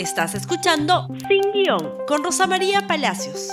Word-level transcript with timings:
Estás 0.00 0.34
escuchando 0.34 1.08
Sin 1.28 1.52
Guión 1.52 2.06
con 2.06 2.24
Rosa 2.24 2.46
María 2.46 2.86
Palacios. 2.86 3.50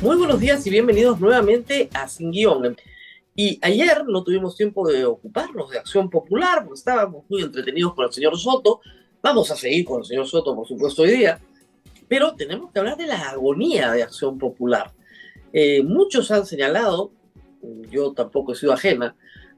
Muy 0.00 0.16
buenos 0.16 0.40
días 0.40 0.66
y 0.66 0.70
bienvenidos 0.70 1.20
nuevamente 1.20 1.90
a 1.92 2.08
Sin 2.08 2.30
Guión. 2.30 2.74
Y 3.34 3.58
ayer 3.60 4.06
no 4.06 4.24
tuvimos 4.24 4.56
tiempo 4.56 4.88
de 4.88 5.04
ocuparnos 5.04 5.68
de 5.68 5.78
Acción 5.78 6.08
Popular 6.08 6.64
porque 6.64 6.78
estábamos 6.78 7.24
muy 7.28 7.42
entretenidos 7.42 7.92
con 7.92 8.06
el 8.06 8.12
señor 8.14 8.38
Soto. 8.38 8.80
Vamos 9.20 9.50
a 9.50 9.56
seguir 9.56 9.84
con 9.84 9.98
el 9.98 10.06
señor 10.06 10.26
Soto, 10.26 10.56
por 10.56 10.66
supuesto, 10.66 11.02
hoy 11.02 11.10
día. 11.10 11.38
Pero 12.08 12.34
tenemos 12.34 12.72
que 12.72 12.78
hablar 12.78 12.96
de 12.96 13.08
la 13.08 13.28
agonía 13.28 13.92
de 13.92 14.04
Acción 14.04 14.38
Popular. 14.38 14.90
Eh, 15.52 15.82
muchos 15.82 16.30
han 16.30 16.46
señalado, 16.46 17.10
yo 17.90 18.12
tampoco 18.12 18.52
he 18.52 18.56
sido 18.56 18.72
ajena, 18.72 19.16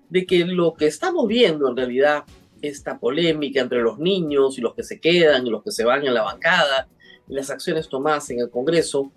de 0.08 0.26
que 0.26 0.44
lo 0.44 0.74
que 0.74 0.88
estamos 0.88 1.28
viendo 1.28 1.68
en 1.68 1.76
realidad, 1.76 2.24
esta 2.62 2.98
polémica 2.98 3.60
entre 3.60 3.80
los 3.80 3.98
niños 3.98 4.58
y 4.58 4.60
los 4.60 4.74
que 4.74 4.82
se 4.82 5.00
quedan 5.00 5.46
y 5.46 5.50
los 5.50 5.62
que 5.62 5.70
se 5.70 5.84
van 5.84 6.06
en 6.06 6.14
la 6.14 6.22
bancada, 6.22 6.88
y 7.28 7.34
las 7.34 7.50
acciones 7.50 7.88
tomadas 7.88 8.30
en 8.30 8.40
el 8.40 8.50
Congreso, 8.50 9.12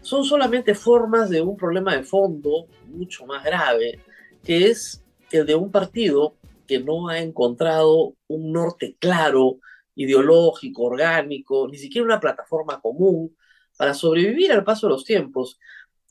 son 0.00 0.24
solamente 0.24 0.74
formas 0.74 1.30
de 1.30 1.40
un 1.40 1.56
problema 1.56 1.96
de 1.96 2.02
fondo 2.02 2.66
mucho 2.86 3.26
más 3.26 3.44
grave, 3.44 4.00
que 4.42 4.68
es 4.68 5.02
el 5.30 5.46
de 5.46 5.54
un 5.54 5.70
partido 5.70 6.36
que 6.66 6.78
no 6.78 7.08
ha 7.08 7.18
encontrado 7.18 8.14
un 8.26 8.52
norte 8.52 8.96
claro, 8.98 9.58
ideológico, 9.94 10.84
orgánico, 10.84 11.68
ni 11.68 11.78
siquiera 11.78 12.04
una 12.04 12.20
plataforma 12.20 12.80
común 12.80 13.36
para 13.76 13.94
sobrevivir 13.94 14.52
al 14.52 14.64
paso 14.64 14.86
de 14.86 14.92
los 14.92 15.04
tiempos 15.04 15.58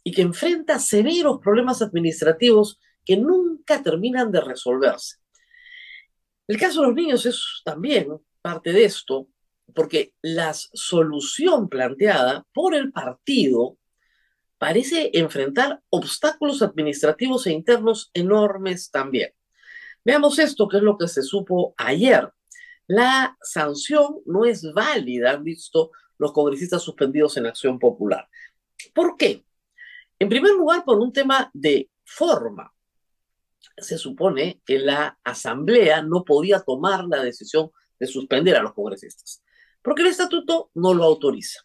y 0.04 0.12
que 0.12 0.22
enfrenta 0.22 0.80
severos 0.80 1.40
problemas 1.40 1.82
administrativos 1.82 2.80
que 3.06 3.18
nunca 3.18 3.82
terminan 3.82 4.32
de 4.32 4.42
resolverse. 4.42 5.18
El 6.48 6.60
caso 6.60 6.82
de 6.82 6.88
los 6.88 6.96
niños 6.96 7.26
es 7.26 7.62
también 7.64 8.10
parte 8.42 8.74
de 8.74 8.84
esto, 8.84 9.28
porque 9.74 10.14
la 10.22 10.54
solución 10.54 11.70
planteada 11.70 12.46
por 12.54 12.76
el 12.76 12.92
partido 12.92 13.78
parece 14.58 15.10
enfrentar 15.14 15.82
obstáculos 15.90 16.62
administrativos 16.62 17.48
e 17.48 17.54
internos 17.54 18.12
enormes 18.14 18.92
también. 18.92 19.32
Veamos 20.04 20.38
esto, 20.38 20.68
que 20.68 20.78
es 20.78 20.84
lo 20.84 20.98
que 20.98 21.08
se 21.08 21.22
supo 21.22 21.74
ayer. 21.78 22.30
La 22.88 23.38
sanción 23.42 24.20
no 24.26 24.44
es 24.44 24.74
válida, 24.74 25.32
han 25.32 25.44
visto 25.44 25.92
los 26.18 26.34
congresistas 26.34 26.82
suspendidos 26.82 27.38
en 27.38 27.46
acción 27.46 27.80
popular. 27.80 28.28
¿Por 28.94 29.16
qué? 29.16 29.46
En 30.20 30.28
primer 30.28 30.52
lugar, 30.52 30.84
por 30.84 31.00
un 31.00 31.14
tema 31.14 31.50
de 31.54 31.90
forma 32.04 32.73
se 33.78 33.98
supone 33.98 34.62
que 34.66 34.80
la 34.80 35.20
Asamblea 35.24 36.02
no 36.02 36.24
podía 36.24 36.60
tomar 36.60 37.06
la 37.06 37.24
decisión 37.24 37.72
de 38.00 38.08
suspender 38.08 38.56
a 38.56 38.62
los 38.62 38.74
congresistas, 38.74 39.44
porque 39.82 40.02
el 40.02 40.10
estatuto 40.10 40.72
no 40.76 40.94
lo 40.94 41.04
autoriza. 41.04 41.62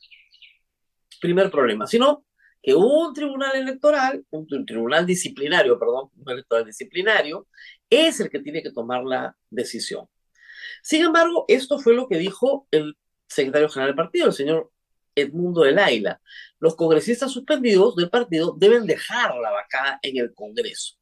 Primer 1.20 1.50
problema, 1.50 1.86
sino 1.86 2.24
que 2.62 2.74
un 2.74 3.12
tribunal 3.14 3.56
electoral, 3.56 4.24
un, 4.30 4.46
tribunal 4.66 5.06
disciplinario, 5.06 5.78
perdón, 5.78 6.10
un 6.16 6.30
electoral 6.30 6.66
disciplinario, 6.66 7.46
es 7.88 8.20
el 8.20 8.30
que 8.30 8.40
tiene 8.40 8.62
que 8.62 8.72
tomar 8.72 9.04
la 9.04 9.36
decisión. 9.50 10.06
Sin 10.82 11.04
embargo, 11.04 11.44
esto 11.48 11.78
fue 11.78 11.94
lo 11.94 12.08
que 12.08 12.18
dijo 12.18 12.66
el 12.70 12.96
secretario 13.28 13.68
general 13.68 13.90
del 13.90 13.96
partido, 13.96 14.26
el 14.26 14.32
señor 14.32 14.70
Edmundo 15.14 15.62
de 15.62 15.72
Laila. 15.72 16.20
Los 16.58 16.76
congresistas 16.76 17.30
suspendidos 17.30 17.96
del 17.96 18.10
partido 18.10 18.54
deben 18.56 18.86
dejar 18.86 19.34
la 19.36 19.50
vacada 19.50 19.98
en 20.02 20.16
el 20.18 20.34
Congreso. 20.34 20.97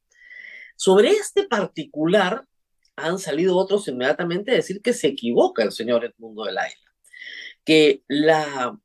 Sobre 0.77 1.09
este 1.09 1.47
particular 1.47 2.45
han 2.95 3.17
salido 3.19 3.57
otros 3.57 3.87
inmediatamente 3.87 4.51
a 4.51 4.55
decir 4.55 4.81
que 4.81 4.93
se 4.93 5.07
equivoca 5.07 5.63
el 5.63 5.71
señor 5.71 6.05
Edmundo 6.05 6.45
de 6.45 6.53
la 6.53 6.67
que 7.65 8.03
la 8.07 8.79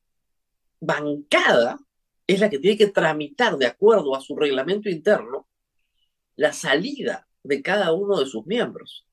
bancada 0.80 1.78
es 2.26 2.40
la 2.40 2.50
que 2.50 2.58
tiene 2.58 2.76
que 2.76 2.88
tramitar 2.88 3.56
de 3.58 3.66
acuerdo 3.66 4.16
a 4.16 4.20
su 4.20 4.34
reglamento 4.34 4.88
interno 4.88 5.46
la 6.34 6.52
salida 6.52 7.28
de 7.44 7.62
cada 7.62 7.92
uno 7.92 8.18
de 8.18 8.26
sus 8.26 8.46
miembros, 8.46 9.06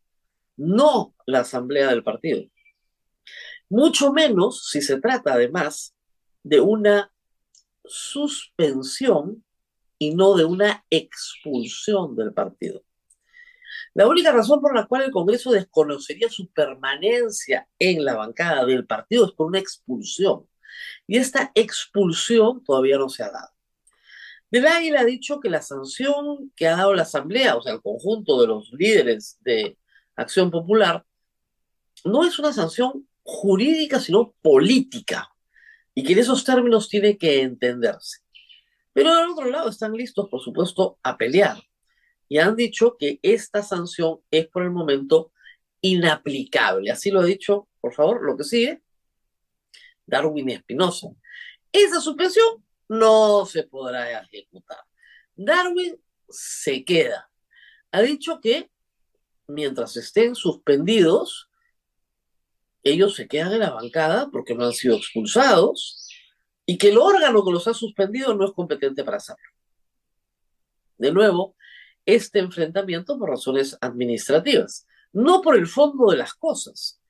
no 0.55 1.13
la 1.25 1.41
asamblea 1.41 1.89
del 1.89 2.03
partido. 2.03 2.43
Mucho 3.69 4.13
menos 4.13 4.69
si 4.69 4.81
se 4.81 4.99
trata 4.99 5.33
además 5.33 5.93
de 6.43 6.61
una 6.61 7.11
suspensión 7.83 9.43
y 9.99 10.15
no 10.15 10.35
de 10.35 10.45
una 10.45 10.85
expulsión 10.89 12.15
del 12.15 12.33
partido. 12.33 12.83
La 13.93 14.07
única 14.07 14.31
razón 14.31 14.61
por 14.61 14.75
la 14.75 14.87
cual 14.87 15.03
el 15.03 15.11
Congreso 15.11 15.51
desconocería 15.51 16.29
su 16.29 16.49
permanencia 16.51 17.67
en 17.77 18.05
la 18.05 18.15
bancada 18.15 18.65
del 18.65 18.85
partido 18.87 19.25
es 19.25 19.33
por 19.33 19.47
una 19.47 19.59
expulsión. 19.59 20.47
Y 21.05 21.17
esta 21.17 21.51
expulsión 21.53 22.63
todavía 22.63 22.97
no 22.97 23.09
se 23.09 23.23
ha 23.23 23.29
dado. 23.29 23.49
Del 24.49 24.65
Águila 24.65 25.01
ha 25.01 25.05
dicho 25.05 25.39
que 25.39 25.49
la 25.49 25.61
sanción 25.61 26.51
que 26.55 26.67
ha 26.67 26.77
dado 26.77 26.93
la 26.93 27.03
Asamblea, 27.03 27.55
o 27.55 27.61
sea, 27.61 27.73
el 27.73 27.81
conjunto 27.81 28.41
de 28.41 28.47
los 28.47 28.71
líderes 28.71 29.37
de 29.41 29.77
Acción 30.15 30.49
Popular, 30.49 31.05
no 32.05 32.25
es 32.25 32.39
una 32.39 32.53
sanción 32.53 33.07
jurídica, 33.21 33.99
sino 33.99 34.33
política, 34.41 35.29
y 35.93 36.03
que 36.03 36.13
en 36.13 36.19
esos 36.19 36.43
términos 36.43 36.89
tiene 36.89 37.17
que 37.17 37.41
entenderse. 37.41 38.19
Pero 38.99 39.15
del 39.15 39.29
otro 39.29 39.49
lado 39.49 39.69
están 39.69 39.93
listos, 39.93 40.27
por 40.29 40.41
supuesto, 40.41 40.99
a 41.03 41.15
pelear. 41.15 41.57
Y 42.27 42.37
han 42.37 42.57
dicho 42.57 42.97
que 42.99 43.17
esta 43.21 43.63
sanción 43.63 44.19
es 44.29 44.49
por 44.49 44.61
el 44.63 44.71
momento 44.71 45.31
inaplicable. 45.79 46.91
Así 46.91 47.09
lo 47.09 47.21
ha 47.21 47.23
dicho, 47.23 47.69
por 47.79 47.93
favor, 47.93 48.21
lo 48.25 48.35
que 48.35 48.43
sigue, 48.43 48.81
Darwin 50.05 50.49
Espinosa. 50.49 51.07
Esa 51.71 52.01
suspensión 52.01 52.61
no 52.89 53.45
se 53.45 53.63
podrá 53.63 54.19
ejecutar. 54.21 54.79
Darwin 55.33 55.95
se 56.27 56.83
queda. 56.83 57.31
Ha 57.91 58.01
dicho 58.01 58.41
que 58.41 58.69
mientras 59.47 59.95
estén 59.95 60.35
suspendidos, 60.35 61.49
ellos 62.83 63.15
se 63.15 63.29
quedan 63.29 63.53
en 63.53 63.59
la 63.59 63.69
bancada 63.69 64.27
porque 64.29 64.55
no 64.55 64.65
han 64.65 64.73
sido 64.73 64.97
expulsados 64.97 66.08
y 66.69 66.77
que 66.77 66.89
el 66.89 66.99
órgano 66.99 67.43
que 67.43 67.51
los 67.51 67.67
ha 67.67 67.73
suspendido 67.73 68.35
no 68.35 68.45
es 68.45 68.51
competente 68.51 69.03
para 69.03 69.17
hacerlo. 69.17 69.49
De 70.99 71.11
nuevo, 71.11 71.55
este 72.05 72.37
enfrentamiento 72.37 73.17
por 73.17 73.31
razones 73.31 73.75
administrativas, 73.81 74.85
no 75.11 75.41
por 75.41 75.55
el 75.55 75.65
fondo 75.65 76.11
de 76.11 76.17
las 76.17 76.35
cosas, 76.35 77.01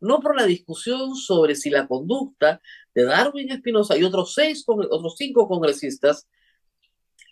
no 0.00 0.20
por 0.20 0.36
la 0.36 0.44
discusión 0.44 1.16
sobre 1.16 1.54
si 1.54 1.70
la 1.70 1.88
conducta 1.88 2.60
de 2.94 3.04
Darwin 3.04 3.52
Espinosa 3.52 3.96
y 3.96 4.04
otros 4.04 4.34
seis, 4.34 4.62
otros 4.66 5.14
cinco 5.16 5.48
congresistas 5.48 6.28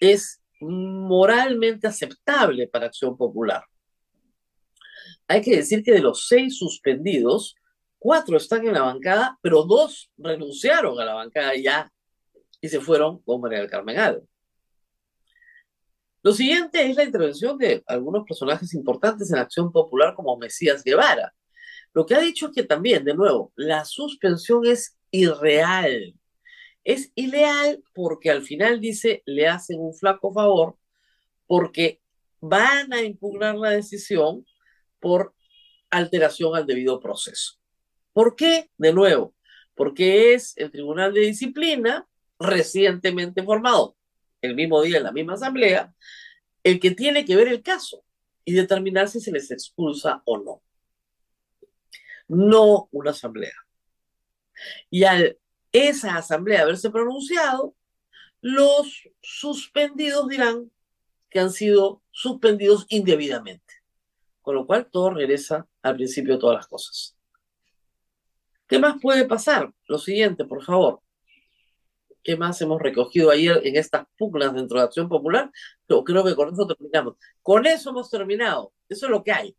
es 0.00 0.40
moralmente 0.60 1.86
aceptable 1.86 2.66
para 2.66 2.86
Acción 2.86 3.14
Popular. 3.14 3.62
Hay 5.28 5.42
que 5.42 5.56
decir 5.56 5.82
que 5.82 5.92
de 5.92 6.00
los 6.00 6.28
seis 6.28 6.56
suspendidos, 6.56 7.56
cuatro 8.04 8.36
están 8.36 8.66
en 8.66 8.74
la 8.74 8.82
bancada, 8.82 9.38
pero 9.40 9.62
dos 9.62 10.12
renunciaron 10.18 11.00
a 11.00 11.06
la 11.06 11.14
bancada 11.14 11.54
ya 11.56 11.90
y 12.60 12.68
se 12.68 12.78
fueron 12.78 13.22
con 13.22 13.40
María 13.40 13.60
del 13.60 13.70
Carmen 13.70 13.96
Lo 16.22 16.32
siguiente 16.34 16.84
es 16.84 16.96
la 16.96 17.04
intervención 17.04 17.56
de 17.56 17.82
algunos 17.86 18.24
personajes 18.26 18.74
importantes 18.74 19.32
en 19.32 19.38
acción 19.38 19.72
popular 19.72 20.14
como 20.14 20.36
Mesías 20.36 20.84
Guevara. 20.84 21.34
Lo 21.94 22.04
que 22.04 22.14
ha 22.14 22.20
dicho 22.20 22.48
es 22.48 22.52
que 22.52 22.64
también, 22.64 23.06
de 23.06 23.14
nuevo, 23.14 23.54
la 23.56 23.86
suspensión 23.86 24.66
es 24.66 24.98
irreal. 25.10 26.14
Es 26.84 27.10
ileal 27.14 27.82
porque 27.94 28.30
al 28.30 28.42
final 28.42 28.82
dice, 28.82 29.22
le 29.24 29.48
hacen 29.48 29.80
un 29.80 29.94
flaco 29.94 30.30
favor 30.30 30.76
porque 31.46 32.02
van 32.38 32.92
a 32.92 33.00
impugnar 33.00 33.54
la 33.54 33.70
decisión 33.70 34.44
por 35.00 35.34
alteración 35.88 36.54
al 36.54 36.66
debido 36.66 37.00
proceso. 37.00 37.63
¿Por 38.14 38.36
qué? 38.36 38.70
De 38.78 38.94
nuevo, 38.94 39.34
porque 39.74 40.32
es 40.32 40.56
el 40.56 40.70
Tribunal 40.70 41.12
de 41.12 41.20
Disciplina 41.20 42.08
recientemente 42.38 43.42
formado, 43.42 43.96
el 44.40 44.54
mismo 44.54 44.80
día 44.80 44.98
en 44.98 45.02
la 45.02 45.12
misma 45.12 45.34
asamblea, 45.34 45.92
el 46.62 46.80
que 46.80 46.92
tiene 46.92 47.26
que 47.26 47.36
ver 47.36 47.48
el 47.48 47.62
caso 47.62 48.04
y 48.44 48.54
determinar 48.54 49.08
si 49.08 49.20
se 49.20 49.32
les 49.32 49.50
expulsa 49.50 50.22
o 50.24 50.38
no. 50.38 50.62
No 52.28 52.88
una 52.92 53.10
asamblea. 53.10 53.54
Y 54.88 55.04
al 55.04 55.38
esa 55.72 56.16
asamblea 56.16 56.62
haberse 56.62 56.88
pronunciado, 56.88 57.74
los 58.40 59.08
suspendidos 59.20 60.28
dirán 60.28 60.70
que 61.30 61.40
han 61.40 61.50
sido 61.50 62.00
suspendidos 62.12 62.86
indebidamente. 62.88 63.74
Con 64.40 64.54
lo 64.54 64.66
cual 64.66 64.88
todo 64.88 65.10
regresa 65.10 65.66
al 65.82 65.96
principio 65.96 66.34
de 66.34 66.40
todas 66.40 66.56
las 66.56 66.68
cosas. 66.68 67.13
¿Qué 68.74 68.80
más 68.80 69.00
puede 69.00 69.24
pasar? 69.24 69.72
Lo 69.86 69.98
siguiente, 69.98 70.44
por 70.44 70.64
favor. 70.64 71.00
¿Qué 72.24 72.36
más 72.36 72.60
hemos 72.60 72.82
recogido 72.82 73.30
ayer 73.30 73.60
en 73.62 73.76
estas 73.76 74.04
pugnas 74.18 74.52
dentro 74.52 74.78
de 74.80 74.84
Acción 74.84 75.08
Popular? 75.08 75.48
Yo 75.88 76.02
creo 76.02 76.24
que 76.24 76.34
con 76.34 76.52
eso 76.52 76.66
terminamos. 76.66 77.14
Con 77.40 77.66
eso 77.66 77.90
hemos 77.90 78.10
terminado. 78.10 78.72
Eso 78.88 79.06
es 79.06 79.12
lo 79.12 79.22
que 79.22 79.30
hay. 79.30 79.56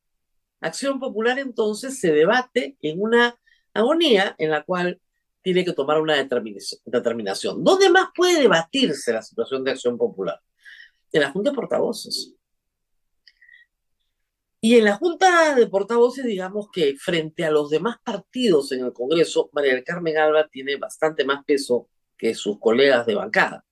Acción 0.59 0.99
Popular 0.99 1.39
entonces 1.39 1.97
se 1.97 2.11
debate 2.11 2.75
en 2.81 3.01
una 3.01 3.39
agonía 3.73 4.35
en 4.37 4.49
la 4.49 4.63
cual 4.63 4.99
tiene 5.41 5.63
que 5.63 5.71
tomar 5.71 6.01
una 6.01 6.15
determinación. 6.17 7.63
¿Dónde 7.63 7.89
más 7.89 8.09
puede 8.13 8.41
debatirse 8.41 9.13
la 9.13 9.21
situación 9.21 9.63
de 9.63 9.71
acción 9.71 9.97
popular? 9.97 10.41
En 11.13 11.21
la 11.21 11.31
Junta 11.31 11.51
de 11.51 11.55
Portavoces. 11.55 12.35
Y 14.65 14.77
en 14.77 14.85
la 14.85 14.95
Junta 14.95 15.53
de 15.53 15.67
Portavoces, 15.67 16.25
digamos 16.25 16.69
que 16.73 16.95
frente 16.97 17.45
a 17.45 17.51
los 17.51 17.69
demás 17.69 17.97
partidos 18.03 18.71
en 18.71 18.83
el 18.83 18.93
Congreso, 18.93 19.47
María 19.53 19.75
del 19.75 19.83
Carmen 19.83 20.17
Alba 20.17 20.47
tiene 20.47 20.75
bastante 20.77 21.23
más 21.23 21.45
peso 21.45 21.87
que 22.17 22.33
sus 22.33 22.59
colegas 22.59 23.05
de 23.05 23.13
bancada. 23.13 23.63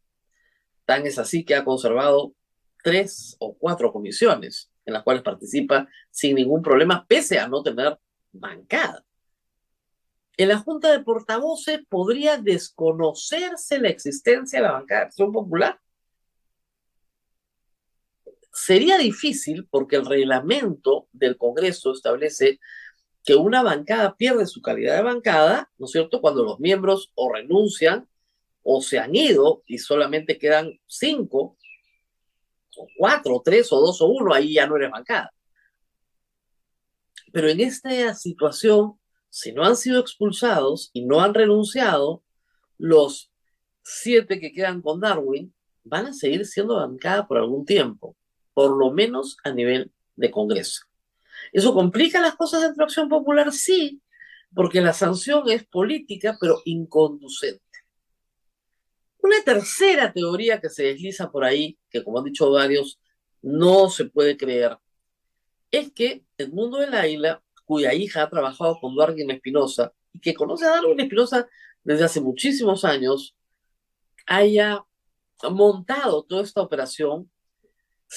Tan 0.86 1.07
es 1.07 1.18
así 1.18 1.44
que 1.44 1.56
ha 1.56 1.66
conservado 1.66 2.36
tres 2.84 3.36
o 3.40 3.57
cuatro 3.57 3.92
comisiones 3.92 4.69
en 4.86 4.94
las 4.94 5.01
cuales 5.01 5.24
participa 5.24 5.88
sin 6.12 6.36
ningún 6.36 6.62
problema, 6.62 7.07
pese 7.07 7.40
a 7.40 7.48
no 7.48 7.63
tener 7.63 7.98
bancada. 8.31 9.04
En 10.38 10.50
la 10.50 10.60
Junta 10.60 10.92
de 10.92 11.00
Portavoces 11.00 11.80
podría 11.90 12.38
desconocerse 12.38 13.80
la 13.80 13.90
existencia 13.90 14.60
de 14.60 14.68
la 14.68 14.74
bancada 14.74 15.00
de 15.00 15.07
acción 15.07 15.31
popular. 15.31 15.80
Sería 18.53 18.97
difícil 18.97 19.67
porque 19.69 19.95
el 19.95 20.05
reglamento 20.05 21.07
del 21.11 21.38
Congreso 21.38 21.91
establece 21.91 22.59
que 23.25 23.35
una 23.35 23.63
bancada 23.63 24.15
pierde 24.15 24.45
su 24.45 24.61
calidad 24.61 24.97
de 24.97 25.03
bancada, 25.03 25.71
¿no 25.77 25.85
es 25.85 25.91
cierto?, 25.91 26.21
cuando 26.21 26.44
los 26.44 26.59
miembros 26.59 27.11
o 27.15 27.33
renuncian 27.33 28.07
o 28.61 28.81
se 28.81 29.00
han 29.00 29.15
ido 29.15 29.63
y 29.65 29.79
solamente 29.79 30.38
quedan 30.38 30.79
cinco, 30.88 31.57
o 32.77 32.88
cuatro, 32.97 33.38
o 33.38 33.41
tres, 33.41 33.71
o 33.71 33.79
dos, 33.79 34.01
o 34.01 34.07
uno, 34.07 34.33
ahí 34.33 34.53
ya 34.53 34.67
no 34.67 34.77
eres 34.77 34.91
bancada. 34.91 35.33
Pero 37.31 37.49
en 37.49 37.59
esta 37.59 38.13
situación 38.13 38.97
si 39.33 39.51
no 39.51 39.63
han 39.63 39.75
sido 39.75 39.99
expulsados 39.99 40.91
y 40.94 41.03
no 41.06 41.19
han 41.21 41.33
renunciado, 41.33 42.23
los 42.77 43.31
siete 43.81 44.39
que 44.39 44.51
quedan 44.51 44.83
con 44.83 44.99
Darwin 44.99 45.51
van 45.83 46.06
a 46.06 46.13
seguir 46.13 46.45
siendo 46.45 46.75
bancada 46.75 47.27
por 47.27 47.39
algún 47.39 47.65
tiempo, 47.65 48.15
por 48.53 48.77
lo 48.77 48.91
menos 48.91 49.38
a 49.44 49.51
nivel 49.51 49.91
de 50.15 50.31
Congreso. 50.31 50.85
¿Eso 51.51 51.73
complica 51.73 52.21
las 52.21 52.35
cosas 52.35 52.61
de 52.75 52.83
Acción 52.83 53.09
Popular? 53.09 53.51
Sí, 53.51 54.01
porque 54.53 54.81
la 54.81 54.94
sanción 54.94 55.50
es 55.50 55.65
política, 55.65 56.38
pero 56.39 56.61
inconducente. 56.65 57.61
Una 59.19 59.41
tercera 59.44 60.11
teoría 60.11 60.59
que 60.59 60.69
se 60.69 60.83
desliza 60.83 61.31
por 61.31 61.44
ahí, 61.44 61.77
que 61.89 62.03
como 62.03 62.19
han 62.19 62.25
dicho 62.25 62.51
varios, 62.51 63.00
no 63.41 63.89
se 63.89 64.05
puede 64.05 64.38
creer, 64.38 64.77
es 65.71 65.91
que 65.91 66.23
el 66.38 66.51
mundo 66.51 66.77
de 66.77 66.89
la 66.89 67.07
isla 67.07 67.41
cuya 67.65 67.94
hija 67.94 68.23
ha 68.23 68.29
trabajado 68.29 68.77
con 68.79 68.95
Darwin 68.95 69.31
Espinosa 69.31 69.94
y 70.11 70.19
que 70.19 70.33
conoce 70.33 70.65
a 70.65 70.71
Darwin 70.71 70.99
Espinosa 70.99 71.47
desde 71.83 72.03
hace 72.03 72.21
muchísimos 72.21 72.85
años, 72.85 73.35
haya 74.25 74.85
montado 75.49 76.23
toda 76.23 76.44
esta 76.44 76.61
operación 76.61 77.29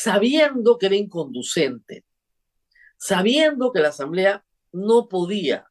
sabiendo 0.03 0.79
que 0.79 0.87
era 0.87 0.97
inconducente, 0.97 2.05
sabiendo 2.97 3.73
que 3.73 3.81
la 3.81 3.89
Asamblea 3.89 4.45
no 4.73 5.09
podía 5.09 5.71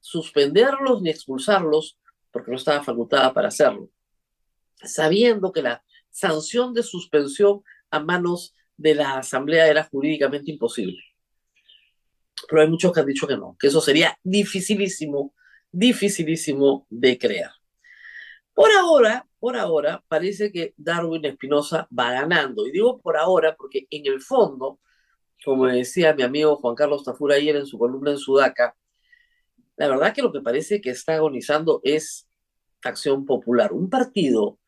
suspenderlos 0.00 1.02
ni 1.02 1.10
expulsarlos 1.10 1.98
porque 2.30 2.50
no 2.50 2.56
estaba 2.56 2.82
facultada 2.82 3.32
para 3.32 3.48
hacerlo, 3.48 3.90
sabiendo 4.82 5.52
que 5.52 5.62
la 5.62 5.84
sanción 6.10 6.74
de 6.74 6.82
suspensión 6.82 7.62
a 7.90 8.00
manos 8.00 8.54
de 8.76 8.94
la 8.94 9.18
Asamblea 9.18 9.68
era 9.68 9.84
jurídicamente 9.84 10.50
imposible 10.50 10.98
pero 12.48 12.62
hay 12.62 12.68
muchos 12.68 12.92
que 12.92 13.00
han 13.00 13.06
dicho 13.06 13.26
que 13.26 13.36
no, 13.36 13.56
que 13.58 13.68
eso 13.68 13.80
sería 13.80 14.18
dificilísimo, 14.22 15.34
dificilísimo 15.70 16.86
de 16.90 17.18
crear. 17.18 17.52
Por 18.54 18.70
ahora, 18.72 19.26
por 19.42 19.56
ahora, 19.56 20.04
parece 20.06 20.52
que 20.52 20.72
Darwin 20.76 21.24
Espinosa 21.24 21.88
va 21.98 22.12
ganando. 22.12 22.64
Y 22.64 22.70
digo 22.70 23.00
por 23.00 23.16
ahora 23.16 23.56
porque 23.56 23.88
en 23.90 24.06
el 24.06 24.20
fondo, 24.20 24.78
como 25.44 25.66
decía 25.66 26.14
mi 26.14 26.22
amigo 26.22 26.54
Juan 26.54 26.76
Carlos 26.76 27.02
Tafura 27.02 27.34
ayer 27.34 27.56
en 27.56 27.66
su 27.66 27.76
columna 27.76 28.12
en 28.12 28.18
Sudaca, 28.18 28.76
la 29.76 29.88
verdad 29.88 30.14
que 30.14 30.22
lo 30.22 30.30
que 30.30 30.42
parece 30.42 30.80
que 30.80 30.90
está 30.90 31.14
agonizando 31.14 31.80
es 31.82 32.28
Acción 32.84 33.26
Popular, 33.26 33.72
un 33.72 33.90
partido 33.90 34.60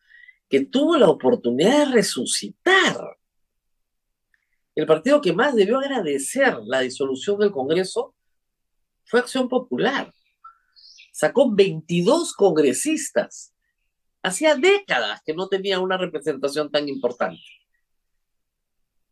que 0.48 0.64
tuvo 0.64 0.96
la 0.96 1.08
oportunidad 1.08 1.86
de 1.86 1.92
resucitar 1.92 3.16
el 4.74 4.86
partido 4.86 5.20
que 5.20 5.32
más 5.32 5.54
debió 5.54 5.78
agradecer 5.78 6.58
la 6.64 6.80
disolución 6.80 7.38
del 7.38 7.52
Congreso 7.52 8.12
fue 9.04 9.20
Acción 9.20 9.48
Popular. 9.48 10.12
Sacó 11.12 11.54
22 11.54 12.32
congresistas. 12.32 13.53
Hacía 14.24 14.56
décadas 14.56 15.20
que 15.22 15.34
no 15.34 15.48
tenía 15.48 15.78
una 15.78 15.98
representación 15.98 16.70
tan 16.70 16.88
importante. 16.88 17.42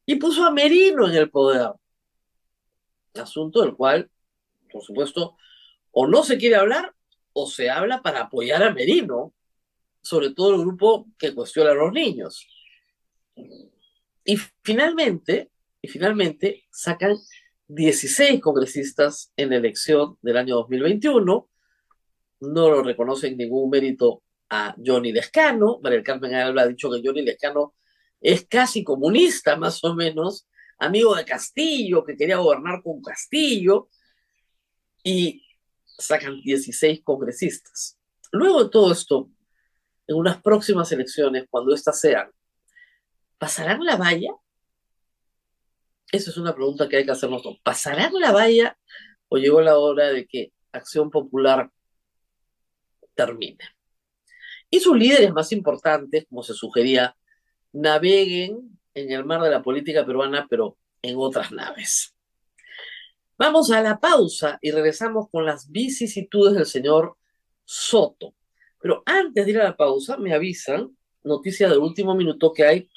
Y 0.06 0.16
puso 0.16 0.42
a 0.42 0.50
Merino 0.50 1.06
en 1.06 1.14
el 1.14 1.30
poder. 1.30 1.68
Asunto 3.12 3.60
del 3.60 3.74
cual, 3.74 4.10
por 4.72 4.82
supuesto, 4.82 5.36
o 5.90 6.06
no 6.06 6.22
se 6.22 6.38
quiere 6.38 6.56
hablar 6.56 6.94
o 7.34 7.46
se 7.46 7.68
habla 7.68 8.00
para 8.00 8.22
apoyar 8.22 8.62
a 8.62 8.72
Merino, 8.72 9.34
sobre 10.00 10.30
todo 10.30 10.54
el 10.54 10.62
grupo 10.62 11.06
que 11.18 11.34
cuestiona 11.34 11.72
a 11.72 11.74
los 11.74 11.92
niños. 11.92 12.46
Y 14.24 14.38
finalmente, 14.62 15.50
y 15.82 15.88
finalmente 15.88 16.64
sacan 16.70 17.18
16 17.68 18.40
congresistas 18.40 19.30
en 19.36 19.52
elección 19.52 20.16
del 20.22 20.38
año 20.38 20.54
2021. 20.56 21.50
No 22.40 22.70
lo 22.70 22.82
reconocen 22.82 23.36
ningún 23.36 23.68
mérito 23.68 24.21
a 24.54 24.74
Johnny 24.84 25.12
Lescano. 25.12 25.80
María 25.82 26.02
Carmen 26.02 26.34
Alba 26.34 26.62
ha 26.62 26.66
dicho 26.66 26.90
que 26.90 27.00
Johnny 27.02 27.22
Lescano 27.22 27.74
es 28.20 28.46
casi 28.46 28.84
comunista, 28.84 29.56
más 29.56 29.82
o 29.82 29.94
menos, 29.94 30.46
amigo 30.78 31.14
de 31.14 31.24
Castillo, 31.24 32.04
que 32.04 32.16
quería 32.16 32.36
gobernar 32.36 32.82
con 32.82 33.00
Castillo, 33.00 33.88
y 35.02 35.42
sacan 35.86 36.40
16 36.42 37.00
congresistas. 37.02 37.98
Luego 38.30 38.64
de 38.64 38.70
todo 38.70 38.92
esto, 38.92 39.30
en 40.06 40.16
unas 40.16 40.42
próximas 40.42 40.92
elecciones, 40.92 41.46
cuando 41.48 41.74
éstas 41.74 41.98
sean, 41.98 42.30
¿pasarán 43.38 43.82
la 43.82 43.96
valla? 43.96 44.32
Esa 46.12 46.28
es 46.28 46.36
una 46.36 46.54
pregunta 46.54 46.90
que 46.90 46.98
hay 46.98 47.06
que 47.06 47.12
hacernos. 47.12 47.42
¿Pasarán 47.62 48.12
la 48.20 48.32
valla 48.32 48.76
o 49.28 49.38
llegó 49.38 49.62
la 49.62 49.78
hora 49.78 50.08
de 50.08 50.26
que 50.26 50.52
Acción 50.72 51.10
Popular 51.10 51.70
termine? 53.14 53.64
Y 54.74 54.80
sus 54.80 54.96
líderes 54.96 55.30
más 55.34 55.52
importantes, 55.52 56.24
como 56.30 56.42
se 56.42 56.54
sugería, 56.54 57.14
naveguen 57.74 58.78
en 58.94 59.12
el 59.12 59.22
mar 59.22 59.42
de 59.42 59.50
la 59.50 59.62
política 59.62 60.06
peruana, 60.06 60.46
pero 60.48 60.78
en 61.02 61.16
otras 61.18 61.52
naves. 61.52 62.14
Vamos 63.36 63.70
a 63.70 63.82
la 63.82 64.00
pausa 64.00 64.58
y 64.62 64.70
regresamos 64.70 65.28
con 65.30 65.44
las 65.44 65.70
vicisitudes 65.70 66.54
del 66.54 66.64
señor 66.64 67.18
Soto. 67.66 68.34
Pero 68.80 69.02
antes 69.04 69.44
de 69.44 69.50
ir 69.52 69.60
a 69.60 69.64
la 69.64 69.76
pausa, 69.76 70.16
me 70.16 70.32
avisan, 70.32 70.96
noticia 71.22 71.68
del 71.68 71.78
último 71.78 72.14
minuto, 72.14 72.50
que 72.50 72.64
hay 72.64 72.88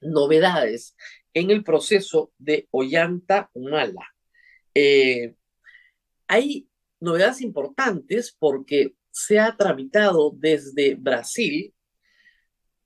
novedades 0.00 0.96
en 1.32 1.52
el 1.52 1.62
proceso 1.62 2.32
de 2.36 2.66
Ollanta 2.72 3.48
Humala. 3.54 4.12
Eh, 4.74 5.36
hay 6.26 6.68
novedades 6.98 7.42
importantes 7.42 8.36
porque 8.36 8.96
se 9.10 9.38
ha 9.38 9.56
tramitado 9.56 10.32
desde 10.36 10.94
Brasil 10.94 11.74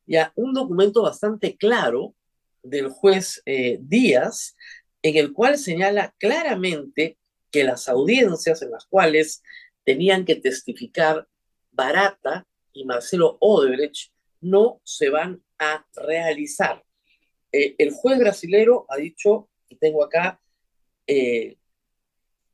ya 0.07 0.33
un 0.37 0.53
documento 0.53 1.03
bastante 1.03 1.57
claro 1.57 2.15
del 2.63 2.89
juez 2.89 3.43
eh, 3.47 3.79
Díaz, 3.81 4.57
en 5.03 5.17
el 5.17 5.33
cual 5.33 5.59
señala 5.59 6.15
claramente 6.19 7.19
que 7.51 7.65
las 7.65 7.89
audiencias 7.89 8.63
en 8.63 8.71
las 8.71 8.87
cuales 8.87 9.43
tenían 9.85 10.25
que 10.25 10.37
testificar 10.37 11.29
Barata 11.71 12.47
y 12.73 12.85
Marcelo 12.85 13.37
Odebrecht 13.41 14.13
no 14.41 14.81
se 14.85 15.11
van 15.11 15.43
a 15.59 15.87
realizar. 15.95 16.83
Eh, 17.53 17.75
el 17.79 17.93
juez 17.93 18.19
brasilero 18.19 18.87
ha 18.89 18.97
dicho, 18.97 19.49
y 19.69 19.77
tengo 19.77 20.03
acá 20.05 20.41
eh, 21.07 21.57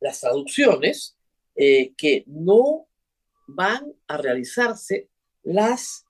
las 0.00 0.20
traducciones, 0.20 1.16
que 1.54 2.24
no 2.26 2.88
van 3.54 3.92
a 4.06 4.16
realizarse 4.16 5.08
las 5.42 6.06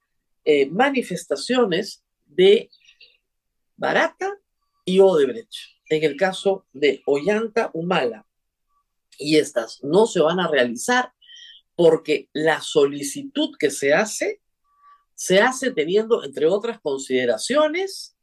manifestaciones 0.71 2.05
de 2.27 2.71
Barata 3.77 4.39
y 4.85 5.01
Odebrecht, 5.01 5.55
en 5.89 6.05
el 6.05 6.17
caso 6.17 6.67
de 6.73 7.03
Ollanta 7.07 7.71
Humala. 7.73 8.27
Y 9.19 9.37
estas 9.37 9.83
no 9.83 10.07
se 10.07 10.21
van 10.21 10.41
a 10.41 10.49
realizar 10.49 11.13
porque 11.77 12.29
la 12.33 12.61
solicitud 12.61 13.57
que 13.59 13.71
se 13.71 13.93
hace 13.95 14.41
se 15.15 15.41
hace 15.41 15.71
teniendo, 15.71 16.25
entre 16.25 16.47
otras 16.47 16.81
consideraciones, 16.81 18.17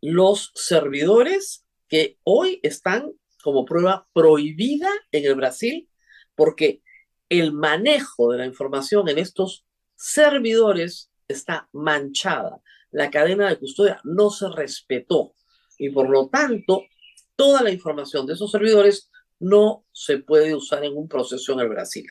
los 0.00 0.50
servidores 0.54 1.64
que 1.88 2.18
hoy 2.24 2.58
están 2.64 3.12
como 3.42 3.64
prueba 3.64 4.08
prohibida 4.12 4.90
en 5.12 5.24
el 5.24 5.36
Brasil, 5.36 5.88
porque 6.34 6.82
el 7.28 7.52
manejo 7.52 8.30
de 8.30 8.38
la 8.38 8.46
información 8.46 9.08
en 9.08 9.18
estos 9.18 9.64
servidores 9.96 11.10
está 11.28 11.68
manchada. 11.72 12.60
La 12.90 13.10
cadena 13.10 13.48
de 13.48 13.58
custodia 13.58 14.00
no 14.04 14.30
se 14.30 14.48
respetó 14.48 15.34
y 15.78 15.90
por 15.90 16.08
lo 16.08 16.28
tanto 16.28 16.84
toda 17.34 17.62
la 17.62 17.70
información 17.70 18.26
de 18.26 18.34
esos 18.34 18.50
servidores 18.50 19.10
no 19.38 19.84
se 19.92 20.18
puede 20.18 20.54
usar 20.54 20.84
en 20.84 20.96
un 20.96 21.08
proceso 21.08 21.52
en 21.52 21.60
el 21.60 21.68
Brasil. 21.68 22.06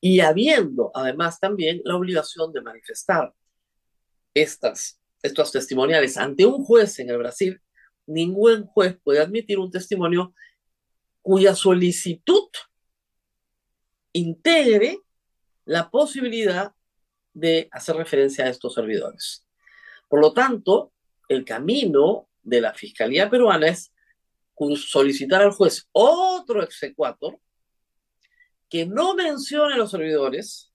Y 0.00 0.20
habiendo 0.20 0.90
además 0.94 1.40
también 1.40 1.80
la 1.84 1.96
obligación 1.96 2.52
de 2.52 2.62
manifestar 2.62 3.34
estas, 4.32 5.00
estos 5.22 5.52
testimoniales 5.52 6.16
ante 6.16 6.46
un 6.46 6.64
juez 6.64 6.98
en 6.98 7.10
el 7.10 7.18
Brasil, 7.18 7.60
ningún 8.06 8.66
juez 8.66 8.96
puede 9.02 9.20
admitir 9.20 9.58
un 9.58 9.70
testimonio 9.70 10.34
cuya 11.22 11.54
solicitud 11.54 12.48
integre 14.14 15.00
la 15.66 15.90
posibilidad 15.90 16.72
de 17.34 17.68
hacer 17.72 17.96
referencia 17.96 18.44
a 18.44 18.48
estos 18.48 18.74
servidores. 18.74 19.46
Por 20.08 20.20
lo 20.20 20.32
tanto, 20.32 20.92
el 21.28 21.44
camino 21.44 22.28
de 22.42 22.60
la 22.60 22.72
Fiscalía 22.72 23.28
peruana 23.28 23.68
es 23.68 23.92
solicitar 24.76 25.42
al 25.42 25.50
juez 25.50 25.88
otro 25.92 26.62
execuator 26.62 27.38
que 28.68 28.86
no 28.86 29.14
mencione 29.14 29.74
a 29.74 29.78
los 29.78 29.90
servidores 29.90 30.72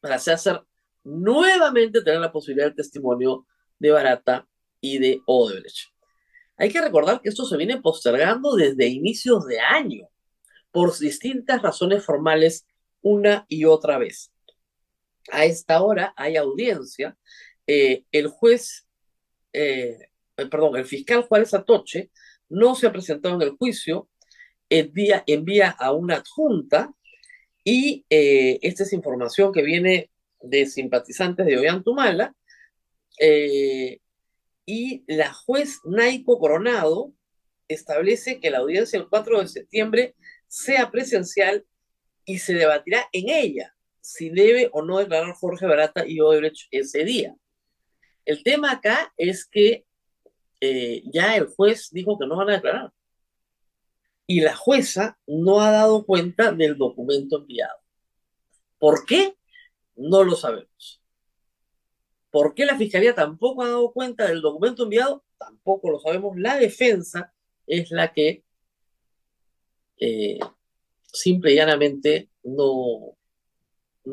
para 0.00 0.16
hacer 0.16 0.60
nuevamente 1.04 2.02
tener 2.02 2.20
la 2.20 2.32
posibilidad 2.32 2.66
del 2.66 2.76
testimonio 2.76 3.46
de 3.78 3.90
Barata 3.90 4.48
y 4.80 4.98
de 4.98 5.20
Odebrecht. 5.26 5.90
Hay 6.56 6.70
que 6.70 6.80
recordar 6.80 7.20
que 7.20 7.28
esto 7.28 7.44
se 7.44 7.56
viene 7.56 7.80
postergando 7.80 8.54
desde 8.54 8.86
inicios 8.88 9.46
de 9.46 9.60
año 9.60 10.08
por 10.70 10.96
distintas 10.98 11.62
razones 11.62 12.04
formales 12.04 12.66
una 13.02 13.46
y 13.48 13.64
otra 13.64 13.98
vez. 13.98 14.32
A 15.30 15.44
esta 15.44 15.82
hora 15.82 16.12
hay 16.16 16.36
audiencia. 16.36 17.16
Eh, 17.66 18.04
el 18.12 18.28
juez, 18.28 18.86
eh, 19.52 19.98
perdón, 20.34 20.76
el 20.76 20.86
fiscal 20.86 21.22
Juárez 21.22 21.54
Atoche 21.54 22.10
no 22.48 22.74
se 22.74 22.86
ha 22.86 22.92
presentado 22.92 23.36
en 23.36 23.42
el 23.42 23.50
juicio, 23.50 24.08
envía, 24.68 25.70
a 25.70 25.92
una 25.92 26.16
adjunta 26.16 26.92
y 27.64 28.04
eh, 28.08 28.58
esta 28.62 28.84
es 28.84 28.92
información 28.92 29.52
que 29.52 29.62
viene 29.62 30.10
de 30.40 30.66
simpatizantes 30.66 31.46
de 31.46 31.58
Ollantumala 31.58 32.34
y 34.64 35.04
la 35.06 35.32
juez 35.32 35.80
Naico 35.84 36.38
Coronado 36.38 37.12
establece 37.68 38.40
que 38.40 38.50
la 38.50 38.58
audiencia 38.58 38.98
el 38.98 39.08
4 39.08 39.40
de 39.40 39.48
septiembre 39.48 40.14
sea 40.48 40.90
presencial 40.90 41.64
y 42.24 42.38
se 42.38 42.54
debatirá 42.54 43.08
en 43.12 43.28
ella 43.28 43.74
si 44.00 44.30
debe 44.30 44.70
o 44.72 44.82
no 44.82 44.98
declarar 44.98 45.34
Jorge 45.34 45.66
Barata 45.66 46.06
y 46.06 46.20
Odebrecht 46.20 46.68
ese 46.70 47.04
día. 47.04 47.36
El 48.24 48.42
tema 48.42 48.72
acá 48.72 49.12
es 49.16 49.44
que 49.44 49.86
eh, 50.60 51.02
ya 51.06 51.36
el 51.36 51.46
juez 51.46 51.90
dijo 51.90 52.18
que 52.18 52.26
no 52.26 52.36
van 52.36 52.50
a 52.50 52.54
declarar. 52.54 52.92
Y 54.26 54.40
la 54.40 54.54
jueza 54.54 55.18
no 55.26 55.60
ha 55.60 55.70
dado 55.70 56.04
cuenta 56.06 56.52
del 56.52 56.76
documento 56.76 57.38
enviado. 57.38 57.78
¿Por 58.78 59.04
qué? 59.04 59.36
No 59.96 60.22
lo 60.22 60.36
sabemos. 60.36 61.02
¿Por 62.30 62.54
qué 62.54 62.64
la 62.64 62.76
fiscalía 62.76 63.14
tampoco 63.14 63.62
ha 63.62 63.68
dado 63.68 63.92
cuenta 63.92 64.28
del 64.28 64.40
documento 64.40 64.84
enviado? 64.84 65.24
Tampoco 65.36 65.90
lo 65.90 65.98
sabemos. 65.98 66.36
La 66.36 66.56
defensa 66.56 67.32
es 67.66 67.90
la 67.90 68.12
que 68.12 68.44
eh, 69.98 70.38
simple 71.12 71.52
y 71.52 71.56
llanamente 71.56 72.30
no, 72.42 73.16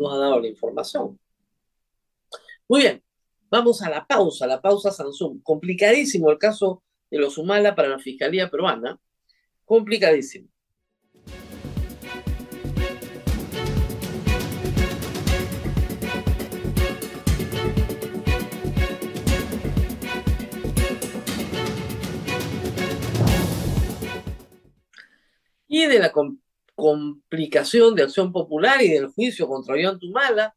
ha 0.10 0.18
dado 0.18 0.40
la 0.40 0.48
información. 0.48 1.20
Muy 2.68 2.82
bien, 2.82 3.04
vamos 3.50 3.82
a 3.82 3.90
la 3.90 4.06
pausa, 4.06 4.48
la 4.48 4.62
pausa 4.62 4.92
Samsung. 4.92 5.42
Complicadísimo 5.42 6.30
el 6.32 6.38
caso 6.38 6.84
de 7.10 7.20
los 7.20 7.38
Humala 7.38 7.76
para 7.76 7.90
la 7.90 8.00
Fiscalía 8.00 8.50
Peruana. 8.50 9.00
Complicadísimo. 9.66 10.50
Y 25.70 25.86
de 25.86 26.00
la 26.00 26.12
complicación 26.78 27.96
de 27.96 28.04
acción 28.04 28.32
popular 28.32 28.84
y 28.84 28.90
del 28.90 29.08
juicio 29.08 29.48
contra 29.48 29.76
Tumala 29.98 30.56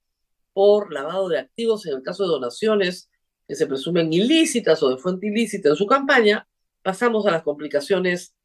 por 0.53 0.93
lavado 0.93 1.31
de 1.31 1.39
activos 1.39 1.87
en 1.87 1.95
el 1.95 2.03
caso 2.03 2.25
de 2.25 2.29
donaciones 2.29 3.11
que 3.49 3.55
se 3.55 3.67
presumen 3.67 4.13
ilícitas 4.13 4.83
o 4.83 4.91
de 4.91 4.99
fuente 4.99 5.29
ilícita 5.29 5.71
en 5.71 5.77
su 5.77 5.87
campaña, 5.87 6.47
pasamos 6.83 7.27
a 7.27 7.31
las 7.31 7.43
complicaciones 7.43 8.37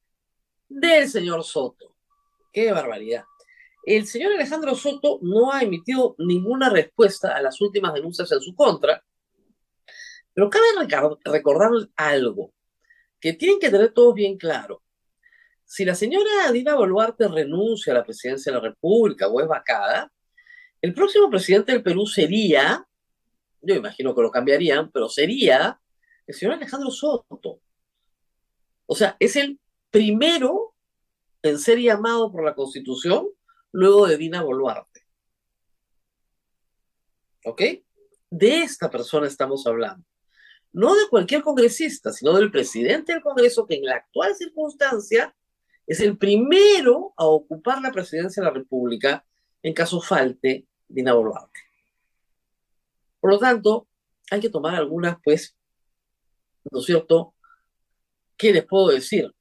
del 0.70 1.10
señor 1.10 1.44
Soto. 1.44 1.98
¡Qué 2.54 2.72
barbaridad! 2.72 3.26
El 3.86 4.08
señor 4.08 4.32
Alejandro 4.32 4.74
Soto 4.74 5.20
no 5.22 5.52
ha 5.52 5.62
emitido 5.62 6.16
ninguna 6.18 6.70
respuesta 6.70 7.36
a 7.36 7.42
las 7.42 7.60
últimas 7.60 7.94
denuncias 7.94 8.32
en 8.32 8.40
su 8.40 8.56
contra, 8.56 9.04
pero 10.34 10.50
cabe 10.50 10.66
recordar 11.26 11.72
algo 11.98 12.54
que 13.20 13.34
tienen 13.34 13.60
que 13.60 13.70
tener 13.70 13.92
todos 13.92 14.16
bien 14.16 14.38
claro 14.38 14.85
si 15.66 15.84
la 15.84 15.96
señora 15.96 16.52
Dina 16.52 16.76
Boluarte 16.76 17.28
renuncia 17.28 17.92
a 17.92 17.98
la 17.98 18.04
presidencia 18.04 18.52
de 18.52 18.58
la 18.60 18.64
República 18.64 19.28
o 19.28 19.42
es 19.42 19.48
vacada, 19.48 20.12
el 20.82 20.94
próximo 20.94 21.30
presidente 21.30 21.72
del 21.72 21.82
Perú 21.82 22.06
sería, 22.06 22.88
yo 23.62 23.76
imagino 23.76 24.14
que 24.14 24.22
lo 24.22 24.32
cambiarían, 24.32 24.92
pero 24.92 25.10
sería 25.10 25.80
el 26.28 26.36
señor 26.36 26.56
Alejandro 26.56 26.92
Soto. 26.92 27.60
O 28.86 28.96
sea, 28.96 29.18
es 29.20 29.36
el 29.36 29.60
primero 29.90 30.76
en 31.42 31.58
ser 31.58 31.80
llamado 31.80 32.32
por 32.32 32.44
la 32.44 32.54
Constitución 32.54 33.28
luego 33.72 34.08
de 34.08 34.18
Dina 34.18 34.44
Boluarte. 34.44 35.02
¿Ok? 37.46 37.62
De 38.30 38.62
esta 38.62 38.90
persona 38.90 39.28
estamos 39.28 39.66
hablando. 39.66 40.06
No 40.72 40.94
de 40.94 41.08
cualquier 41.10 41.42
congresista, 41.42 42.12
sino 42.12 42.34
del 42.34 42.52
presidente 42.52 43.14
del 43.14 43.22
Congreso 43.22 43.66
que 43.66 43.76
en 43.76 43.86
la 43.86 43.96
actual 43.96 44.36
circunstancia 44.36 45.36
es 45.88 46.00
el 46.00 46.18
primero 46.18 47.14
a 47.18 47.26
ocupar 47.26 47.82
la 47.82 47.92
presidencia 47.92 48.42
de 48.42 48.48
la 48.48 48.54
República 48.54 49.26
en 49.62 49.74
caso 49.74 50.02
falte 50.02 50.68
Dina 50.88 51.14
Boluarte. 51.14 51.60
Por 53.20 53.32
lo 53.32 53.40
tanto, 53.40 53.88
hay 54.30 54.40
que 54.40 54.50
tomar 54.50 54.76
algunas, 54.76 55.18
pues, 55.24 55.56
¿no 56.72 56.80
es 56.80 56.86
cierto? 56.86 57.34
¿Qué 58.38 58.54
les 58.54 58.66
puedo 58.66 58.90
decir? 58.90 59.34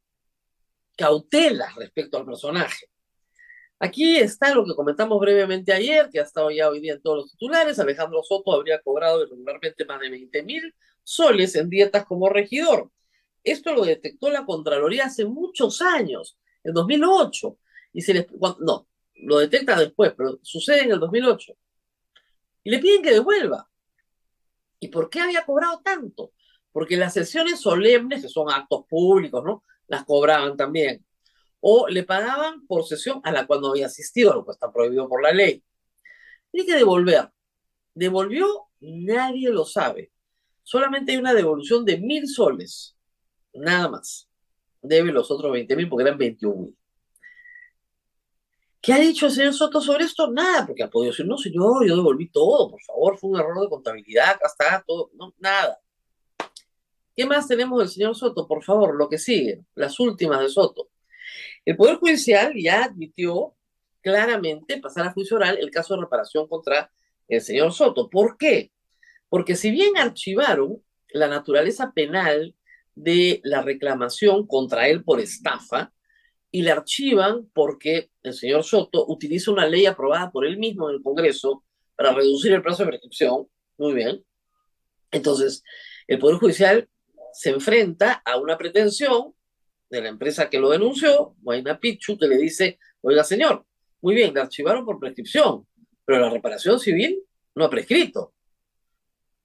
Cautelas 0.96 1.74
respecto 1.74 2.18
al 2.18 2.24
personaje. 2.24 2.86
Aquí 3.78 4.16
está 4.16 4.54
lo 4.54 4.64
que 4.64 4.74
comentamos 4.74 5.20
brevemente 5.20 5.72
ayer, 5.72 6.08
que 6.10 6.20
ha 6.20 6.22
estado 6.22 6.50
ya 6.50 6.68
hoy 6.68 6.80
día 6.80 6.94
en 6.94 7.02
todos 7.02 7.18
los 7.18 7.30
titulares. 7.32 7.78
Alejandro 7.78 8.22
Soto 8.22 8.52
habría 8.52 8.80
cobrado 8.80 9.22
irregularmente 9.22 9.84
más 9.84 10.00
de 10.00 10.10
20 10.10 10.42
mil 10.44 10.74
soles 11.02 11.54
en 11.56 11.68
dietas 11.68 12.06
como 12.06 12.28
regidor. 12.28 12.90
Esto 13.44 13.74
lo 13.74 13.84
detectó 13.84 14.30
la 14.30 14.46
Contraloría 14.46 15.04
hace 15.04 15.26
muchos 15.26 15.82
años, 15.82 16.38
en 16.64 16.72
2008. 16.72 17.58
Y 17.92 18.00
se 18.00 18.14
les, 18.14 18.26
no, 18.60 18.88
lo 19.16 19.38
detecta 19.38 19.78
después, 19.78 20.14
pero 20.16 20.40
sucede 20.42 20.84
en 20.84 20.92
el 20.92 20.98
2008. 20.98 21.54
Y 22.64 22.70
le 22.70 22.78
piden 22.78 23.02
que 23.02 23.12
devuelva. 23.12 23.68
¿Y 24.80 24.88
por 24.88 25.10
qué 25.10 25.20
había 25.20 25.44
cobrado 25.44 25.80
tanto? 25.84 26.32
Porque 26.72 26.96
las 26.96 27.12
sesiones 27.12 27.60
solemnes, 27.60 28.22
que 28.22 28.28
son 28.28 28.50
actos 28.50 28.86
públicos, 28.88 29.44
¿no? 29.44 29.62
Las 29.86 30.04
cobraban 30.04 30.56
también. 30.56 31.04
O 31.60 31.86
le 31.88 32.02
pagaban 32.02 32.66
por 32.66 32.84
sesión 32.84 33.20
a 33.24 33.30
la 33.30 33.46
cual 33.46 33.60
no 33.60 33.68
había 33.68 33.86
asistido, 33.86 34.34
lo 34.34 34.44
que 34.44 34.52
está 34.52 34.72
prohibido 34.72 35.08
por 35.08 35.22
la 35.22 35.32
ley. 35.32 35.62
Tiene 36.50 36.66
que 36.66 36.76
devolver. 36.76 37.30
¿Devolvió? 37.94 38.68
Nadie 38.80 39.50
lo 39.50 39.64
sabe. 39.64 40.10
Solamente 40.62 41.12
hay 41.12 41.18
una 41.18 41.34
devolución 41.34 41.84
de 41.84 41.98
mil 41.98 42.26
soles 42.26 42.93
nada 43.54 43.88
más. 43.88 44.28
Debe 44.82 45.12
los 45.12 45.30
otros 45.30 45.52
20 45.52 45.76
mil 45.76 45.88
porque 45.88 46.04
eran 46.04 46.18
21 46.18 46.56
mil. 46.56 46.76
¿Qué 48.84 48.92
ha 48.92 48.98
dicho 48.98 49.26
el 49.26 49.32
señor 49.32 49.54
Soto 49.54 49.80
sobre 49.80 50.04
esto? 50.04 50.30
Nada, 50.30 50.66
porque 50.66 50.82
ha 50.82 50.90
podido 50.90 51.10
decir, 51.10 51.26
no, 51.26 51.38
señor, 51.38 51.86
yo 51.86 51.96
devolví 51.96 52.28
todo, 52.28 52.70
por 52.70 52.82
favor, 52.82 53.16
fue 53.18 53.30
un 53.30 53.40
error 53.40 53.58
de 53.62 53.70
contabilidad, 53.70 54.32
acá 54.32 54.46
está, 54.46 54.84
todo, 54.86 55.10
no, 55.14 55.34
nada. 55.38 55.80
¿Qué 57.16 57.24
más 57.24 57.48
tenemos 57.48 57.78
del 57.78 57.88
señor 57.88 58.14
Soto? 58.14 58.46
Por 58.46 58.62
favor, 58.62 58.94
lo 58.94 59.08
que 59.08 59.16
sigue, 59.16 59.64
las 59.74 59.98
últimas 60.00 60.40
de 60.40 60.50
Soto. 60.50 60.90
El 61.64 61.76
Poder 61.76 61.96
Judicial 61.96 62.52
ya 62.56 62.84
admitió 62.84 63.54
claramente 64.02 64.78
pasar 64.80 65.06
a 65.06 65.12
juicio 65.12 65.38
oral 65.38 65.56
el 65.58 65.70
caso 65.70 65.94
de 65.94 66.02
reparación 66.02 66.46
contra 66.46 66.90
el 67.26 67.40
señor 67.40 67.72
Soto. 67.72 68.10
¿Por 68.10 68.36
qué? 68.36 68.70
Porque 69.30 69.56
si 69.56 69.70
bien 69.70 69.96
archivaron 69.96 70.82
la 71.08 71.28
naturaleza 71.28 71.92
penal 71.92 72.54
de 72.94 73.40
la 73.44 73.62
reclamación 73.62 74.46
contra 74.46 74.88
él 74.88 75.02
por 75.02 75.20
estafa, 75.20 75.92
y 76.50 76.62
le 76.62 76.70
archivan 76.70 77.50
porque 77.52 78.10
el 78.22 78.32
señor 78.32 78.62
Soto 78.62 79.04
utiliza 79.08 79.50
una 79.50 79.66
ley 79.66 79.86
aprobada 79.86 80.30
por 80.30 80.46
él 80.46 80.56
mismo 80.56 80.88
en 80.88 80.96
el 80.96 81.02
Congreso 81.02 81.64
para 81.96 82.12
reducir 82.12 82.52
el 82.52 82.62
plazo 82.62 82.84
de 82.84 82.90
prescripción. 82.90 83.48
Muy 83.76 83.94
bien. 83.94 84.24
Entonces, 85.10 85.64
el 86.06 86.18
Poder 86.18 86.36
Judicial 86.36 86.88
se 87.32 87.50
enfrenta 87.50 88.22
a 88.24 88.36
una 88.36 88.56
pretensión 88.56 89.34
de 89.90 90.02
la 90.02 90.08
empresa 90.08 90.48
que 90.48 90.58
lo 90.58 90.70
denunció, 90.70 91.34
Guayna 91.40 91.80
Pichu, 91.80 92.16
que 92.16 92.28
le 92.28 92.36
dice, 92.36 92.78
oiga 93.00 93.24
señor, 93.24 93.66
muy 94.00 94.14
bien, 94.14 94.34
le 94.34 94.40
archivaron 94.40 94.84
por 94.84 95.00
prescripción, 95.00 95.66
pero 96.04 96.20
la 96.20 96.30
reparación 96.30 96.78
civil 96.78 97.22
no 97.54 97.64
ha 97.64 97.70
prescrito. 97.70 98.33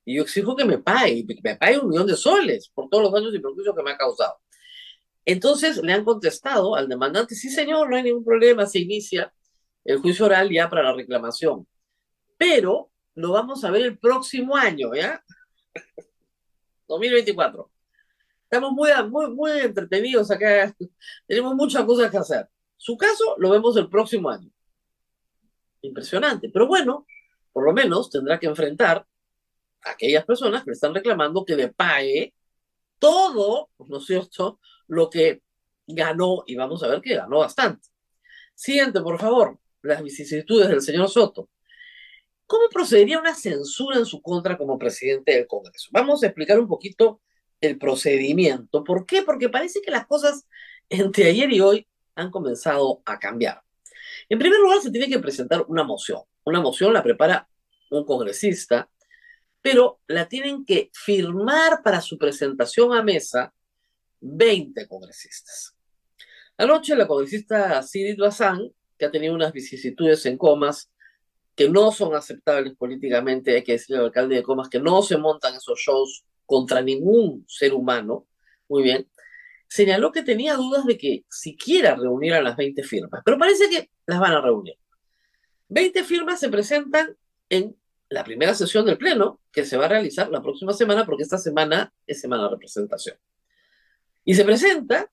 Y 0.10 0.16
yo 0.16 0.24
exijo 0.24 0.56
que 0.56 0.66
me 0.66 0.80
pague, 0.80 1.24
que 1.24 1.40
me 1.44 1.56
pague 1.56 1.78
un 1.78 1.88
millón 1.88 2.08
de 2.08 2.16
soles 2.16 2.72
por 2.74 2.90
todos 2.90 3.04
los 3.04 3.14
daños 3.14 3.32
y 3.36 3.38
perjuicios 3.38 3.76
que 3.76 3.84
me 3.84 3.92
ha 3.92 3.96
causado. 3.96 4.40
Entonces 5.24 5.78
le 5.84 5.94
han 5.94 6.04
contestado 6.04 6.74
al 6.74 6.90
demandante, 6.90 7.36
sí 7.36 7.48
señor, 7.48 7.88
no 7.88 7.96
hay 7.96 8.02
ningún 8.02 8.26
problema, 8.26 8.66
se 8.66 8.80
inicia 8.80 9.32
el 9.86 10.00
juicio 10.00 10.26
oral 10.26 10.50
ya 10.50 10.68
para 10.68 10.82
la 10.82 10.94
reclamación. 10.94 11.68
Pero 12.40 12.90
lo 13.14 13.34
vamos 13.34 13.64
a 13.64 13.70
ver 13.70 13.84
el 13.84 14.00
próximo 14.00 14.56
año, 14.56 14.96
¿ya? 14.96 15.24
2024. 16.88 17.70
Estamos 18.46 18.72
muy, 18.72 18.90
muy, 19.12 19.30
muy 19.30 19.52
entretenidos 19.60 20.32
acá, 20.32 20.76
tenemos 21.28 21.54
muchas 21.54 21.86
cosas 21.86 22.10
que 22.10 22.18
hacer. 22.18 22.50
Su 22.78 22.98
caso 22.98 23.36
lo 23.38 23.52
vemos 23.52 23.78
el 23.78 23.88
próximo 23.88 24.32
año. 24.32 24.50
Impresionante, 25.82 26.50
pero 26.52 26.66
bueno, 26.66 27.06
por 27.54 27.64
lo 27.64 27.74
menos 27.74 28.10
tendrá 28.10 28.40
que 28.40 28.48
enfrentar 28.48 29.06
aquellas 29.84 30.26
personas 30.26 30.64
que 30.64 30.72
le 30.72 30.74
están 30.74 30.94
reclamando 30.94 31.46
que 31.46 31.56
le 31.56 31.70
pague 31.70 32.34
todo, 33.00 33.70
¿no 33.88 33.98
es 33.98 34.06
cierto?, 34.06 34.60
lo 34.88 35.10
que 35.10 35.42
ganó, 35.88 36.44
y 36.46 36.56
vamos 36.56 36.84
a 36.84 36.88
ver 36.88 37.02
que 37.02 37.16
ganó 37.16 37.40
bastante. 37.40 37.88
Siguiente, 38.54 39.02
por 39.02 39.20
favor, 39.20 39.58
las 39.82 40.04
vicisitudes 40.04 40.68
del 40.68 40.82
señor 40.82 41.10
Soto. 41.10 41.50
¿Cómo 42.46 42.68
procedería 42.70 43.20
una 43.20 43.36
censura 43.36 43.98
en 43.98 44.06
su 44.06 44.22
contra 44.22 44.58
como 44.58 44.78
presidente 44.78 45.34
del 45.34 45.48
Congreso? 45.48 45.90
Vamos 45.92 46.24
a 46.24 46.28
explicar 46.28 46.60
un 46.60 46.68
poquito 46.68 47.22
el 47.62 47.78
procedimiento. 47.78 48.84
¿Por 48.84 49.06
qué? 49.06 49.22
Porque 49.22 49.50
parece 49.50 49.82
que 49.82 49.92
las 49.92 50.08
cosas 50.08 50.48
entre 50.90 51.28
ayer 51.28 51.52
y 51.54 51.62
hoy 51.62 51.88
han 52.16 52.32
comenzado 52.32 53.02
a 53.06 53.20
cambiar. 53.20 53.62
En 54.28 54.40
primer 54.40 54.60
lugar, 54.60 54.82
se 54.82 54.92
tiene 54.92 55.08
que 55.08 55.20
presentar 55.20 55.64
una 55.68 55.84
moción. 55.84 56.22
Una 56.44 56.60
moción 56.60 56.94
la 56.94 57.04
prepara 57.04 57.48
un 57.92 58.04
congresista, 58.06 58.90
pero 59.62 60.00
la 60.08 60.28
tienen 60.28 60.66
que 60.66 60.90
firmar 60.94 61.82
para 61.84 62.02
su 62.02 62.18
presentación 62.18 62.94
a 62.94 63.04
mesa 63.04 63.54
20 64.22 64.88
congresistas. 64.88 65.76
Anoche 66.58 66.96
la 66.96 67.08
congresista 67.08 67.82
Sidit 67.84 68.20
Bazán, 68.20 68.72
que 68.98 69.06
ha 69.06 69.12
tenido 69.12 69.34
unas 69.34 69.54
vicisitudes 69.54 70.26
en 70.26 70.38
comas 70.38 70.92
que 71.56 71.70
no 71.70 71.92
son 71.92 72.16
aceptables 72.16 72.76
políticamente, 72.76 73.56
hay 73.56 73.64
que 73.64 73.74
decirle 73.74 74.00
al 74.00 74.06
alcalde 74.06 74.36
de 74.36 74.44
comas 74.44 74.70
que 74.70 74.80
no 74.80 75.02
se 75.02 75.18
montan 75.18 75.56
esos 75.56 75.80
shows 75.80 76.26
contra 76.46 76.82
ningún 76.82 77.46
ser 77.48 77.74
humano, 77.74 78.28
muy 78.68 78.84
bien, 78.84 79.10
señaló 79.68 80.12
que 80.12 80.24
tenía 80.24 80.56
dudas 80.56 80.86
de 80.86 80.98
que 80.98 81.26
siquiera 81.30 81.96
reunieran 81.96 82.44
las 82.44 82.58
20 82.58 82.82
firmas, 82.84 83.22
pero 83.24 83.38
parece 83.38 83.70
que 83.70 83.90
las 84.06 84.20
van 84.20 84.34
a 84.34 84.42
reunir. 84.42 84.76
20 85.70 86.04
firmas 86.04 86.40
se 86.40 86.50
presentan 86.50 87.16
en 87.50 87.76
la 88.10 88.24
primera 88.24 88.54
sesión 88.56 88.86
del 88.86 88.98
Pleno, 88.98 89.40
que 89.52 89.66
se 89.66 89.78
va 89.78 89.86
a 89.86 89.90
realizar 89.90 90.30
la 90.30 90.42
próxima 90.42 90.74
semana, 90.74 91.06
porque 91.06 91.24
esta 91.24 91.38
semana 91.38 91.94
es 92.08 92.20
semana 92.20 92.44
de 92.44 92.50
representación. 92.50 93.18
Y 94.26 94.34
se 94.34 94.44
presenta 94.44 95.12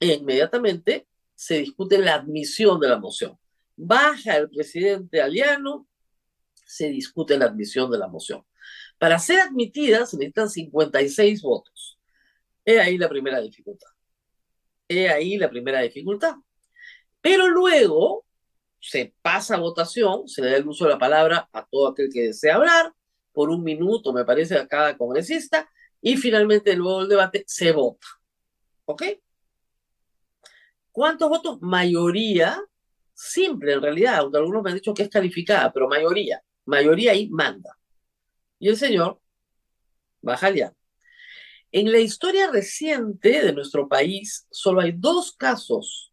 e 0.00 0.14
inmediatamente 0.14 1.06
se 1.34 1.58
discute 1.58 1.98
la 1.98 2.14
admisión 2.14 2.80
de 2.80 2.88
la 2.88 2.98
moción. 2.98 3.38
Baja 3.76 4.36
el 4.36 4.50
presidente 4.50 5.22
Aliano, 5.22 5.88
se 6.66 6.88
discute 6.88 7.38
la 7.38 7.46
admisión 7.46 7.90
de 7.90 7.98
la 7.98 8.08
moción. 8.08 8.44
Para 8.98 9.18
ser 9.18 9.40
admitida 9.40 10.06
se 10.06 10.16
necesitan 10.16 10.48
56 10.48 11.42
votos. 11.42 11.98
He 12.64 12.80
ahí 12.80 12.98
la 12.98 13.08
primera 13.08 13.40
dificultad. 13.40 13.88
He 14.88 15.08
ahí 15.08 15.36
la 15.36 15.50
primera 15.50 15.80
dificultad. 15.80 16.36
Pero 17.20 17.48
luego 17.48 18.24
se 18.82 19.14
pasa 19.22 19.58
votación, 19.58 20.28
se 20.28 20.42
le 20.42 20.50
da 20.50 20.56
el 20.56 20.66
uso 20.66 20.84
de 20.84 20.90
la 20.90 20.98
palabra 20.98 21.48
a 21.52 21.64
todo 21.64 21.88
aquel 21.88 22.10
que 22.12 22.22
desea 22.24 22.56
hablar, 22.56 22.92
por 23.32 23.48
un 23.48 23.62
minuto, 23.62 24.12
me 24.12 24.24
parece, 24.24 24.58
a 24.58 24.66
cada 24.66 24.98
congresista, 24.98 25.70
y 26.00 26.16
finalmente 26.16 26.74
luego 26.74 27.00
del 27.00 27.08
debate 27.08 27.44
se 27.46 27.70
vota. 27.70 28.06
¿Ok? 28.84 29.04
¿Cuántos 30.90 31.28
votos? 31.28 31.62
Mayoría, 31.62 32.60
simple 33.14 33.74
en 33.74 33.82
realidad, 33.82 34.16
aunque 34.16 34.38
algunos 34.38 34.62
me 34.62 34.70
han 34.70 34.76
dicho 34.76 34.92
que 34.92 35.04
es 35.04 35.08
calificada, 35.08 35.72
pero 35.72 35.88
mayoría, 35.88 36.42
mayoría 36.66 37.12
ahí 37.12 37.28
manda. 37.30 37.78
Y 38.58 38.68
el 38.68 38.76
señor 38.76 39.20
baja 40.20 40.50
ya. 40.50 40.74
En 41.70 41.90
la 41.90 41.98
historia 41.98 42.50
reciente 42.50 43.42
de 43.42 43.52
nuestro 43.52 43.88
país, 43.88 44.46
solo 44.50 44.80
hay 44.80 44.92
dos 44.92 45.32
casos, 45.32 46.12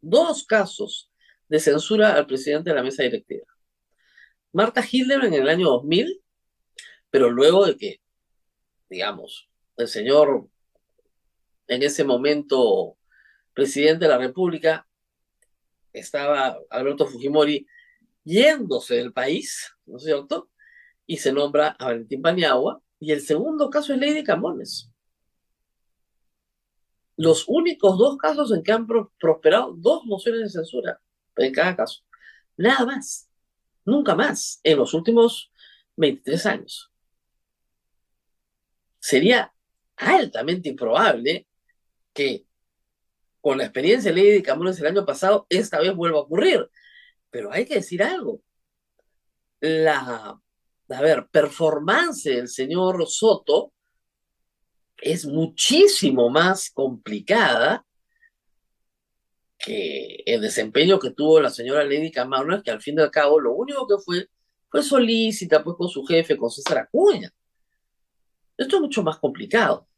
dos 0.00 0.44
casos 0.44 1.07
de 1.48 1.60
censura 1.60 2.14
al 2.14 2.26
presidente 2.26 2.70
de 2.70 2.76
la 2.76 2.82
mesa 2.82 3.02
directiva. 3.02 3.46
Marta 4.52 4.82
Hitler 4.88 5.24
en 5.24 5.34
el 5.34 5.48
año 5.48 5.68
2000, 5.68 6.22
pero 7.10 7.30
luego 7.30 7.66
de 7.66 7.76
que, 7.76 8.00
digamos, 8.88 9.48
el 9.76 9.88
señor 9.88 10.48
en 11.68 11.82
ese 11.82 12.04
momento 12.04 12.96
presidente 13.54 14.06
de 14.06 14.10
la 14.10 14.18
República, 14.18 14.88
estaba 15.92 16.58
Alberto 16.70 17.06
Fujimori 17.06 17.66
yéndose 18.24 18.96
del 18.96 19.12
país, 19.12 19.74
¿no 19.86 19.96
es 19.96 20.04
cierto? 20.04 20.50
Y 21.06 21.18
se 21.18 21.32
nombra 21.32 21.76
a 21.78 21.86
Valentín 21.86 22.22
Paniagua. 22.22 22.82
Y 23.00 23.12
el 23.12 23.20
segundo 23.20 23.70
caso 23.70 23.92
es 23.92 24.00
Lady 24.00 24.24
Camones. 24.24 24.90
Los 27.16 27.44
únicos 27.48 27.98
dos 27.98 28.16
casos 28.16 28.52
en 28.52 28.62
que 28.62 28.72
han 28.72 28.86
prosperado 29.18 29.74
dos 29.76 30.04
mociones 30.04 30.42
de 30.42 30.48
censura 30.50 31.00
en 31.38 31.52
cada 31.52 31.76
caso. 31.76 32.02
Nada 32.56 32.84
más. 32.84 33.28
Nunca 33.84 34.14
más 34.14 34.60
en 34.62 34.76
los 34.78 34.92
últimos 34.92 35.50
23 35.96 36.46
años. 36.46 36.92
Sería 38.98 39.52
altamente 39.96 40.68
improbable 40.68 41.46
que 42.12 42.46
con 43.40 43.56
la 43.56 43.64
experiencia 43.64 44.12
de 44.12 44.20
Lady 44.20 44.42
Camones 44.42 44.78
el 44.78 44.88
año 44.88 45.06
pasado, 45.06 45.46
esta 45.48 45.80
vez 45.80 45.94
vuelva 45.94 46.18
a 46.18 46.22
ocurrir. 46.22 46.68
Pero 47.30 47.52
hay 47.52 47.64
que 47.64 47.76
decir 47.76 48.02
algo. 48.02 48.42
La, 49.60 50.38
a 50.88 51.00
ver, 51.00 51.28
performance 51.30 52.24
del 52.24 52.48
señor 52.48 53.06
Soto 53.06 53.72
es 54.96 55.26
muchísimo 55.26 56.28
más 56.28 56.70
complicada 56.70 57.86
que 59.58 60.22
el 60.24 60.40
desempeño 60.40 60.98
que 60.98 61.10
tuvo 61.10 61.40
la 61.40 61.50
señora 61.50 61.84
Lady 61.84 62.10
Camones, 62.10 62.62
que 62.62 62.70
al 62.70 62.80
fin 62.80 62.98
y 62.98 63.02
al 63.02 63.10
cabo 63.10 63.40
lo 63.40 63.52
único 63.54 63.86
que 63.86 63.98
fue 63.98 64.28
fue 64.70 64.82
solícita 64.82 65.64
pues 65.64 65.76
con 65.76 65.88
su 65.88 66.04
jefe, 66.04 66.36
con 66.36 66.50
César 66.50 66.78
Acuña. 66.78 67.32
Esto 68.56 68.76
es 68.76 68.82
mucho 68.82 69.02
más 69.02 69.18
complicado. 69.18 69.88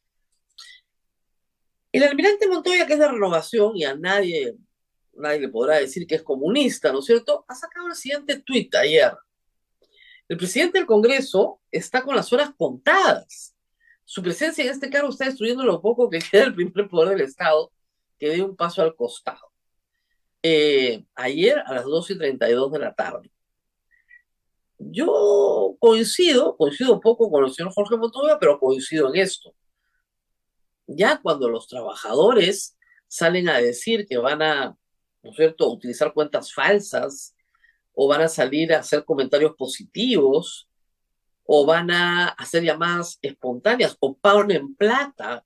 El 1.93 2.05
almirante 2.05 2.47
Montoya, 2.49 2.87
que 2.87 2.93
es 2.93 2.99
de 2.99 3.09
renovación 3.09 3.77
y 3.77 3.85
a 3.85 3.97
nadie, 3.97 4.57
nadie 5.15 5.41
le 5.41 5.49
podrá 5.49 5.79
decir 5.79 6.07
que 6.07 6.15
es 6.15 6.23
comunista, 6.23 6.93
¿no 6.93 7.01
es 7.01 7.07
cierto? 7.07 7.45
Ha 7.49 7.55
sacado 7.55 7.89
el 7.89 7.95
siguiente 7.95 8.41
tuit 8.41 8.73
ayer. 8.77 9.13
El 10.29 10.37
presidente 10.37 10.79
del 10.79 10.87
Congreso 10.87 11.61
está 11.73 12.03
con 12.05 12.15
las 12.15 12.33
horas 12.33 12.53
contadas. 12.57 13.57
Su 14.05 14.23
presencia 14.23 14.63
en 14.63 14.71
este 14.71 14.89
cargo 14.89 15.09
está 15.09 15.25
destruyendo 15.25 15.65
lo 15.65 15.83
poco 15.83 16.09
que 16.09 16.21
queda 16.21 16.45
del 16.45 16.55
primer 16.55 16.89
poder 16.89 17.17
del 17.17 17.27
Estado, 17.27 17.73
que 18.19 18.29
dé 18.29 18.43
un 18.43 18.55
paso 18.55 18.83
al 18.83 18.95
costado. 18.95 19.50
Eh, 20.43 21.05
ayer 21.15 21.59
a 21.67 21.75
las 21.75 21.85
2 21.85 22.11
y 22.11 22.19
32 22.19 22.73
de 22.73 22.79
la 22.79 22.95
tarde. 22.95 23.31
Yo 24.79 25.77
coincido, 25.79 26.57
coincido 26.57 27.01
poco 27.01 27.31
con 27.31 27.45
el 27.45 27.53
señor 27.53 27.73
Jorge 27.75 27.97
Montoya, 27.97 28.39
pero 28.39 28.59
coincido 28.59 29.09
en 29.13 29.21
esto 29.21 29.55
ya 30.97 31.21
cuando 31.21 31.49
los 31.49 31.67
trabajadores 31.69 32.77
salen 33.07 33.49
a 33.49 33.59
decir 33.59 34.07
que 34.07 34.19
van 34.19 34.43
a, 34.43 34.77
¿no 35.23 35.33
cierto?, 35.33 35.71
utilizar 35.71 36.13
cuentas 36.13 36.53
falsas, 36.53 37.35
o 37.93 38.09
van 38.09 38.23
a 38.23 38.29
salir 38.29 38.73
a 38.73 38.81
hacer 38.81 39.05
comentarios 39.05 39.55
positivos, 39.57 40.69
o 41.45 41.67
van 41.67 41.91
a 41.91 42.29
hacer 42.29 42.63
llamadas 42.63 43.19
espontáneas, 43.21 43.97
o 44.01 44.17
en 44.49 44.75
plata, 44.75 45.45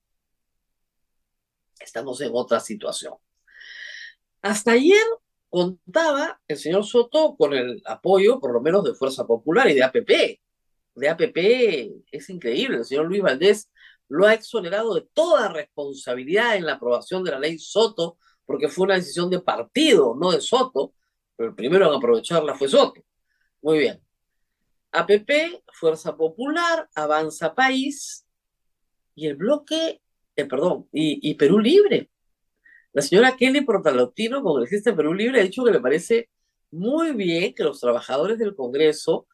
estamos 1.80 2.20
en 2.20 2.30
otra 2.32 2.60
situación. 2.60 3.14
Hasta 4.44 4.72
ayer 4.72 5.02
contaba 5.48 6.38
el 6.46 6.58
señor 6.58 6.84
Soto 6.84 7.34
con 7.34 7.54
el 7.54 7.80
apoyo, 7.86 8.38
por 8.38 8.52
lo 8.52 8.60
menos, 8.60 8.84
de 8.84 8.92
Fuerza 8.92 9.26
Popular 9.26 9.70
y 9.70 9.74
de 9.74 9.82
APP. 9.82 10.38
De 10.96 11.08
APP 11.08 12.04
es 12.12 12.28
increíble, 12.28 12.76
el 12.76 12.84
señor 12.84 13.06
Luis 13.06 13.22
Valdés 13.22 13.70
lo 14.06 14.26
ha 14.26 14.34
exonerado 14.34 14.94
de 14.96 15.08
toda 15.14 15.48
responsabilidad 15.50 16.56
en 16.56 16.66
la 16.66 16.74
aprobación 16.74 17.24
de 17.24 17.30
la 17.30 17.38
ley 17.38 17.58
Soto 17.58 18.18
porque 18.44 18.68
fue 18.68 18.84
una 18.84 18.96
decisión 18.96 19.30
de 19.30 19.40
partido, 19.40 20.14
no 20.14 20.30
de 20.30 20.42
Soto, 20.42 20.92
pero 21.34 21.48
el 21.48 21.54
primero 21.54 21.88
en 21.88 21.94
aprovecharla 21.94 22.54
fue 22.54 22.68
Soto. 22.68 23.02
Muy 23.62 23.78
bien. 23.78 23.98
APP, 24.92 25.62
Fuerza 25.72 26.14
Popular, 26.18 26.86
Avanza 26.94 27.54
País 27.54 28.26
y 29.14 29.26
el 29.26 29.36
bloque, 29.36 30.02
eh, 30.36 30.44
perdón, 30.44 30.86
y, 30.92 31.30
y, 31.30 31.32
Perú 31.34 31.58
Libre. 31.60 32.10
La 32.94 33.02
señora 33.02 33.36
Kelly 33.36 33.62
Portalautino, 33.62 34.40
congresista 34.40 34.90
de 34.90 34.96
Perú 34.96 35.14
Libre, 35.14 35.40
ha 35.40 35.42
dicho 35.42 35.64
que 35.64 35.72
le 35.72 35.80
parece 35.80 36.30
muy 36.70 37.12
bien 37.12 37.52
que 37.52 37.64
los 37.64 37.80
trabajadores 37.80 38.38
del 38.38 38.54
Congreso 38.54 39.26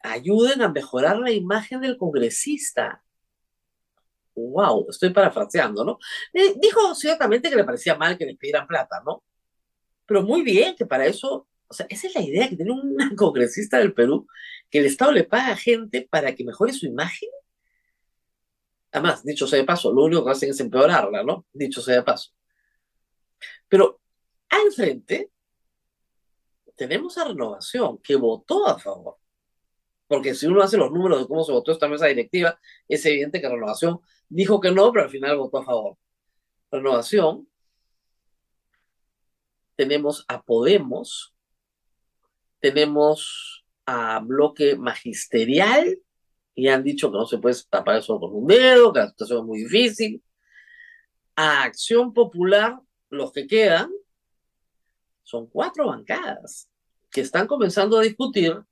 ayuden 0.00 0.60
a 0.60 0.68
mejorar 0.68 1.18
la 1.18 1.30
imagen 1.30 1.80
del 1.80 1.96
congresista. 1.96 3.02
Wow, 4.34 4.88
estoy 4.90 5.10
parafraseando, 5.10 5.86
¿no? 5.86 5.98
Eh, 6.34 6.54
dijo 6.60 6.94
ciertamente 6.94 7.48
que 7.48 7.56
le 7.56 7.64
parecía 7.64 7.96
mal 7.96 8.18
que 8.18 8.26
le 8.26 8.36
pidieran 8.36 8.66
plata, 8.66 9.02
¿no? 9.04 9.24
Pero 10.04 10.22
muy 10.22 10.42
bien, 10.42 10.76
que 10.76 10.84
para 10.84 11.06
eso, 11.06 11.48
o 11.66 11.74
sea, 11.74 11.86
esa 11.88 12.08
es 12.08 12.14
la 12.14 12.20
idea 12.20 12.46
que 12.48 12.56
tiene 12.56 12.72
un 12.72 12.94
congresista 13.16 13.78
del 13.78 13.94
Perú, 13.94 14.26
que 14.70 14.80
el 14.80 14.86
Estado 14.86 15.12
le 15.12 15.24
paga 15.24 15.52
a 15.52 15.56
gente 15.56 16.06
para 16.10 16.34
que 16.34 16.44
mejore 16.44 16.74
su 16.74 16.84
imagen. 16.84 17.30
Además, 18.92 19.24
dicho 19.24 19.46
sea 19.46 19.58
de 19.58 19.64
paso, 19.64 19.92
lo 19.92 20.04
único 20.04 20.26
que 20.26 20.32
hacen 20.32 20.50
es 20.50 20.60
empeorarla, 20.60 21.22
¿no? 21.24 21.46
Dicho 21.54 21.80
sea 21.80 21.96
de 21.96 22.02
paso. 22.02 22.37
Pero 23.68 24.00
al 24.48 24.72
frente 24.72 25.30
tenemos 26.76 27.18
a 27.18 27.24
Renovación, 27.24 27.98
que 27.98 28.16
votó 28.16 28.66
a 28.66 28.78
favor. 28.78 29.16
Porque 30.06 30.34
si 30.34 30.46
uno 30.46 30.62
hace 30.62 30.76
los 30.76 30.90
números 30.90 31.20
de 31.20 31.26
cómo 31.26 31.44
se 31.44 31.52
votó 31.52 31.72
esta 31.72 31.88
mesa 31.88 32.06
directiva, 32.06 32.58
es 32.86 33.04
evidente 33.04 33.40
que 33.40 33.48
Renovación 33.48 34.00
dijo 34.28 34.60
que 34.60 34.70
no, 34.70 34.90
pero 34.92 35.04
al 35.04 35.10
final 35.10 35.36
votó 35.36 35.58
a 35.58 35.64
favor. 35.64 35.98
Renovación, 36.70 37.48
tenemos 39.76 40.24
a 40.28 40.42
Podemos, 40.42 41.34
tenemos 42.60 43.64
a 43.84 44.20
Bloque 44.20 44.76
Magisterial, 44.76 46.00
y 46.58 46.66
han 46.66 46.82
dicho 46.82 47.12
que 47.12 47.18
no 47.18 47.24
se 47.24 47.38
puede 47.38 47.54
tapar 47.70 47.98
eso 47.98 48.18
con 48.18 48.34
un 48.34 48.46
dedo, 48.46 48.92
que 48.92 48.98
la 48.98 49.08
situación 49.08 49.38
es 49.38 49.44
muy 49.44 49.58
difícil. 49.60 50.22
A 51.36 51.62
Acción 51.62 52.12
Popular, 52.12 52.80
los 53.10 53.32
que 53.32 53.46
quedan, 53.46 53.90
son 55.22 55.46
cuatro 55.46 55.86
bancadas 55.88 56.70
que 57.10 57.20
están 57.20 57.46
comenzando 57.46 57.98
a 57.98 58.02
discutir 58.02 58.62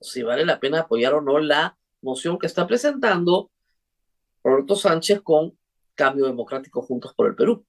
si 0.00 0.22
vale 0.22 0.44
la 0.44 0.60
pena 0.60 0.80
apoyar 0.80 1.14
o 1.14 1.20
no 1.20 1.38
la 1.38 1.78
moción 2.00 2.38
que 2.38 2.46
está 2.46 2.66
presentando 2.66 3.50
Roberto 4.42 4.76
Sánchez 4.76 5.20
con 5.22 5.58
Cambio 5.94 6.26
Democrático 6.26 6.82
Juntos 6.82 7.12
por 7.14 7.26
el 7.28 7.34
Perú. 7.34 7.66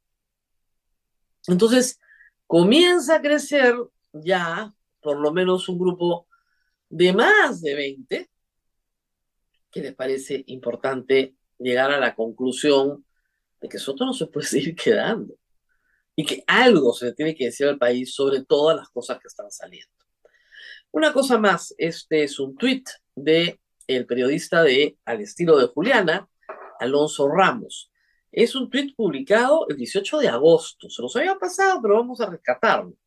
Entonces, 1.48 2.00
comienza 2.46 3.16
a 3.16 3.22
crecer 3.22 3.76
ya 4.12 4.74
por 5.02 5.18
lo 5.18 5.32
menos 5.32 5.68
un 5.70 5.80
grupo 5.80 6.28
de 6.90 7.14
más 7.14 7.62
de 7.62 7.76
20 7.76 8.30
que 9.72 9.82
les 9.82 9.96
parece 9.96 10.44
importante 10.48 11.36
llegar 11.58 11.92
a 11.92 12.00
la 12.00 12.16
conclusión 12.16 13.06
de 13.62 13.70
que 13.70 13.78
Soto 13.78 14.06
no 14.06 14.14
se 14.14 14.28
puede 14.28 14.46
seguir 14.48 14.76
quedando 14.76 15.36
y 16.20 16.26
que 16.26 16.44
algo 16.48 16.92
se 16.92 17.14
tiene 17.14 17.34
que 17.34 17.46
decir 17.46 17.66
al 17.66 17.78
país 17.78 18.14
sobre 18.14 18.44
todas 18.44 18.76
las 18.76 18.90
cosas 18.90 19.20
que 19.20 19.30
están 19.30 19.50
saliendo. 19.50 19.94
Una 20.92 21.14
cosa 21.14 21.38
más, 21.38 21.74
este 21.78 22.24
es 22.24 22.42
un 22.42 22.58
tuit 22.58 22.90
de 23.16 23.62
el 23.88 24.06
periodista 24.06 24.62
de 24.62 24.98
Al 25.06 25.22
estilo 25.22 25.58
de 25.58 25.68
Juliana, 25.68 26.28
Alonso 26.82 27.30
Ramos. 27.30 27.90
Es 28.34 28.54
un 28.54 28.70
tuit 28.70 28.98
publicado 28.98 29.66
el 29.70 29.78
18 29.78 30.18
de 30.18 30.28
agosto. 30.28 30.90
Se 30.90 31.02
nos 31.02 31.16
había 31.16 31.36
pasado, 31.36 31.82
pero 31.82 31.94
vamos 31.94 32.20
a 32.20 32.30
rescatarlo. 32.30 32.98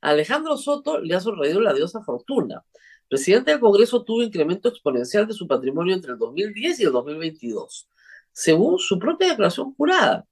Alejandro 0.00 0.56
Soto 0.56 1.00
le 1.00 1.16
ha 1.16 1.20
sonreído 1.20 1.60
la 1.60 1.74
diosa 1.74 2.04
fortuna. 2.04 2.64
Presidente 3.08 3.50
del 3.50 3.58
Congreso 3.58 4.04
tuvo 4.04 4.22
incremento 4.22 4.68
exponencial 4.68 5.26
de 5.26 5.34
su 5.34 5.48
patrimonio 5.48 5.92
entre 5.92 6.12
el 6.12 6.18
2010 6.18 6.78
y 6.78 6.84
el 6.84 6.92
2022, 6.92 7.88
según 8.30 8.78
su 8.78 8.96
propia 9.00 9.30
declaración 9.30 9.74
jurada. 9.74 10.24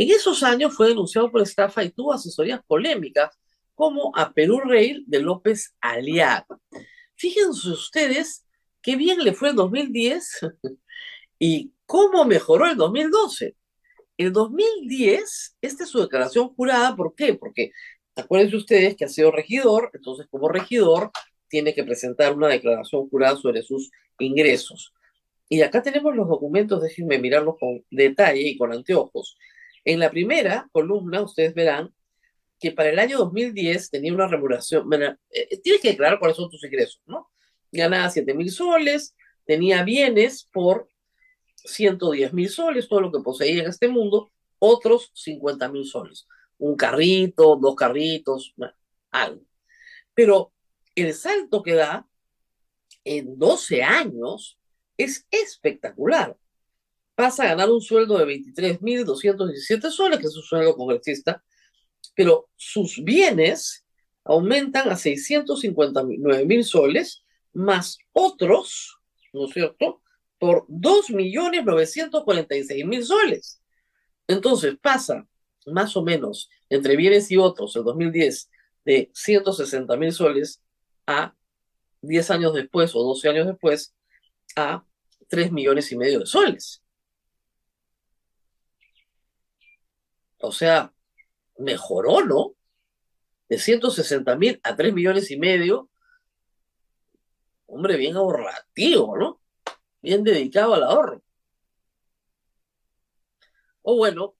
En 0.00 0.10
esos 0.10 0.42
años 0.42 0.74
fue 0.74 0.88
denunciado 0.88 1.30
por 1.30 1.42
estafa 1.42 1.84
y 1.84 1.90
tuvo 1.90 2.14
asesorías 2.14 2.62
polémicas 2.66 3.38
como 3.74 4.16
a 4.16 4.32
Perú 4.32 4.60
Rail 4.60 5.04
de 5.06 5.20
López 5.20 5.74
Aliaga. 5.78 6.46
Fíjense 7.16 7.68
ustedes 7.68 8.46
qué 8.80 8.96
bien 8.96 9.22
le 9.22 9.34
fue 9.34 9.50
el 9.50 9.56
2010 9.56 10.38
y 11.38 11.74
cómo 11.84 12.24
mejoró 12.24 12.66
el 12.66 12.78
2012. 12.78 13.54
El 14.16 14.32
2010, 14.32 15.58
esta 15.60 15.84
es 15.84 15.90
su 15.90 16.00
declaración 16.00 16.48
jurada, 16.54 16.96
¿por 16.96 17.14
qué? 17.14 17.34
Porque 17.34 17.72
acuérdense 18.16 18.56
ustedes 18.56 18.96
que 18.96 19.04
ha 19.04 19.08
sido 19.08 19.30
regidor, 19.30 19.90
entonces 19.92 20.26
como 20.30 20.48
regidor 20.48 21.10
tiene 21.46 21.74
que 21.74 21.84
presentar 21.84 22.34
una 22.34 22.48
declaración 22.48 23.06
jurada 23.10 23.36
sobre 23.36 23.60
sus 23.60 23.90
ingresos. 24.18 24.94
Y 25.46 25.60
acá 25.60 25.82
tenemos 25.82 26.16
los 26.16 26.26
documentos, 26.26 26.80
déjenme 26.80 27.18
mirarlos 27.18 27.56
con 27.60 27.84
detalle 27.90 28.48
y 28.48 28.56
con 28.56 28.72
anteojos. 28.72 29.36
En 29.84 29.98
la 29.98 30.10
primera 30.10 30.68
columna, 30.72 31.22
ustedes 31.22 31.54
verán 31.54 31.94
que 32.58 32.72
para 32.72 32.90
el 32.90 32.98
año 32.98 33.18
2010 33.18 33.90
tenía 33.90 34.12
una 34.12 34.28
remuneración, 34.28 34.86
bueno, 34.88 35.16
eh, 35.30 35.58
tienes 35.60 35.80
que 35.80 35.90
declarar 35.90 36.18
cuáles 36.18 36.36
son 36.36 36.50
tus 36.50 36.62
ingresos, 36.62 37.00
¿no? 37.06 37.30
Ganaba 37.72 38.10
7 38.10 38.34
mil 38.34 38.50
soles, 38.50 39.16
tenía 39.46 39.82
bienes 39.82 40.48
por 40.52 40.88
110 41.56 42.32
mil 42.32 42.48
soles, 42.48 42.88
todo 42.88 43.00
lo 43.00 43.12
que 43.12 43.20
poseía 43.20 43.62
en 43.62 43.70
este 43.70 43.88
mundo, 43.88 44.30
otros 44.58 45.10
50 45.14 45.68
mil 45.70 45.86
soles. 45.86 46.26
Un 46.58 46.76
carrito, 46.76 47.56
dos 47.56 47.74
carritos, 47.74 48.54
algo. 49.10 49.42
Pero 50.14 50.52
el 50.94 51.14
salto 51.14 51.62
que 51.62 51.74
da 51.74 52.06
en 53.04 53.38
12 53.38 53.82
años 53.82 54.58
es 54.98 55.26
espectacular. 55.30 56.36
Pasa 57.20 57.42
a 57.42 57.48
ganar 57.48 57.68
un 57.68 57.82
sueldo 57.82 58.16
de 58.16 58.24
23.217 58.24 59.90
soles, 59.90 60.18
que 60.18 60.26
es 60.26 60.34
un 60.34 60.42
sueldo 60.42 60.74
congresista, 60.74 61.44
pero 62.14 62.48
sus 62.56 63.04
bienes 63.04 63.84
aumentan 64.24 64.88
a 64.88 64.96
659 64.96 66.46
mil 66.46 66.64
soles, 66.64 67.22
más 67.52 67.98
otros, 68.12 68.96
¿no 69.34 69.44
es 69.44 69.52
cierto?, 69.52 70.00
por 70.38 70.66
2.946.000 70.68 73.02
soles. 73.02 73.60
Entonces 74.26 74.78
pasa 74.80 75.28
más 75.66 75.94
o 75.98 76.02
menos 76.02 76.48
entre 76.70 76.96
bienes 76.96 77.30
y 77.30 77.36
otros 77.36 77.76
el 77.76 77.84
2010 77.84 78.48
de 78.86 79.10
160 79.12 79.94
mil 79.98 80.12
soles 80.12 80.62
a 81.06 81.34
10 82.00 82.30
años 82.30 82.54
después 82.54 82.94
o 82.94 83.02
12 83.02 83.28
años 83.28 83.46
después 83.46 83.94
a 84.56 84.82
3 85.28 85.52
millones 85.52 85.92
y 85.92 85.98
medio 85.98 86.20
de 86.20 86.26
soles. 86.26 86.82
O 90.40 90.52
sea, 90.52 90.92
mejoró, 91.58 92.24
¿no? 92.24 92.54
De 93.48 93.58
160 93.58 94.36
mil 94.36 94.60
a 94.62 94.76
3 94.76 94.94
millones 94.94 95.30
y 95.30 95.38
medio. 95.38 95.90
Hombre, 97.66 97.96
bien 97.96 98.16
ahorrativo, 98.16 99.16
¿no? 99.16 99.40
Bien 100.02 100.24
dedicado 100.24 100.74
al 100.74 100.84
ahorro. 100.84 101.22
O 103.82 103.96
bueno, 103.96 104.34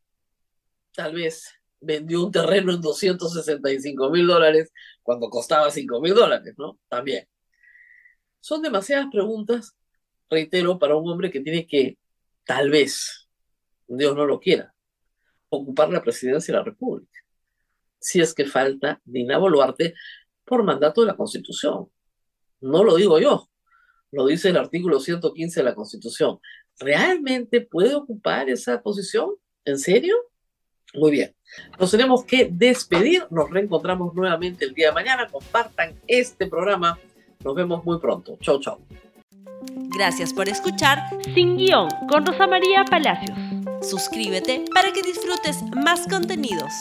tal 0.94 1.14
vez 1.14 1.48
vendió 1.80 2.24
un 2.24 2.32
terreno 2.32 2.72
en 2.72 2.80
265 2.80 4.10
mil 4.10 4.26
dólares 4.26 4.72
cuando 5.02 5.30
costaba 5.30 5.70
5 5.70 6.00
mil 6.00 6.14
dólares, 6.14 6.54
¿no? 6.58 6.78
También. 6.88 7.26
Son 8.40 8.62
demasiadas 8.62 9.06
preguntas, 9.10 9.76
reitero, 10.28 10.78
para 10.78 10.96
un 10.96 11.10
hombre 11.10 11.30
que 11.30 11.40
tiene 11.40 11.66
que, 11.66 11.98
tal 12.44 12.70
vez, 12.70 13.28
Dios 13.86 14.14
no 14.14 14.24
lo 14.24 14.40
quiera, 14.40 14.74
ocupar 15.50 15.90
la 15.90 16.02
presidencia 16.02 16.52
de 16.52 16.58
la 16.58 16.64
República, 16.64 17.18
si 17.98 18.20
es 18.20 18.32
que 18.34 18.46
falta 18.46 19.00
Dina 19.04 19.38
Boluarte 19.38 19.94
por 20.44 20.62
mandato 20.62 21.02
de 21.02 21.08
la 21.08 21.16
Constitución. 21.16 21.88
No 22.60 22.84
lo 22.84 22.96
digo 22.96 23.18
yo, 23.18 23.48
lo 24.12 24.26
dice 24.26 24.48
el 24.48 24.56
artículo 24.56 24.98
115 25.00 25.60
de 25.60 25.64
la 25.64 25.74
Constitución. 25.74 26.38
¿Realmente 26.78 27.60
puede 27.60 27.94
ocupar 27.94 28.48
esa 28.48 28.82
posición? 28.82 29.30
¿En 29.64 29.78
serio? 29.78 30.14
Muy 30.94 31.10
bien. 31.10 31.34
Nos 31.78 31.90
tenemos 31.90 32.24
que 32.24 32.48
despedir. 32.50 33.26
Nos 33.30 33.50
reencontramos 33.50 34.14
nuevamente 34.14 34.64
el 34.64 34.74
día 34.74 34.88
de 34.88 34.94
mañana. 34.94 35.28
Compartan 35.28 35.94
este 36.06 36.46
programa. 36.46 36.98
Nos 37.44 37.54
vemos 37.54 37.84
muy 37.84 37.98
pronto. 37.98 38.36
Chau, 38.40 38.58
chau. 38.60 38.78
Gracias 39.96 40.32
por 40.32 40.48
escuchar 40.48 40.98
Sin 41.34 41.56
Guión 41.56 41.88
con 42.08 42.24
Rosa 42.26 42.46
María 42.46 42.84
Palacios. 42.84 43.38
Suscríbete 43.82 44.64
para 44.74 44.92
que 44.92 45.02
disfrutes 45.02 45.62
más 45.74 46.06
contenidos. 46.08 46.72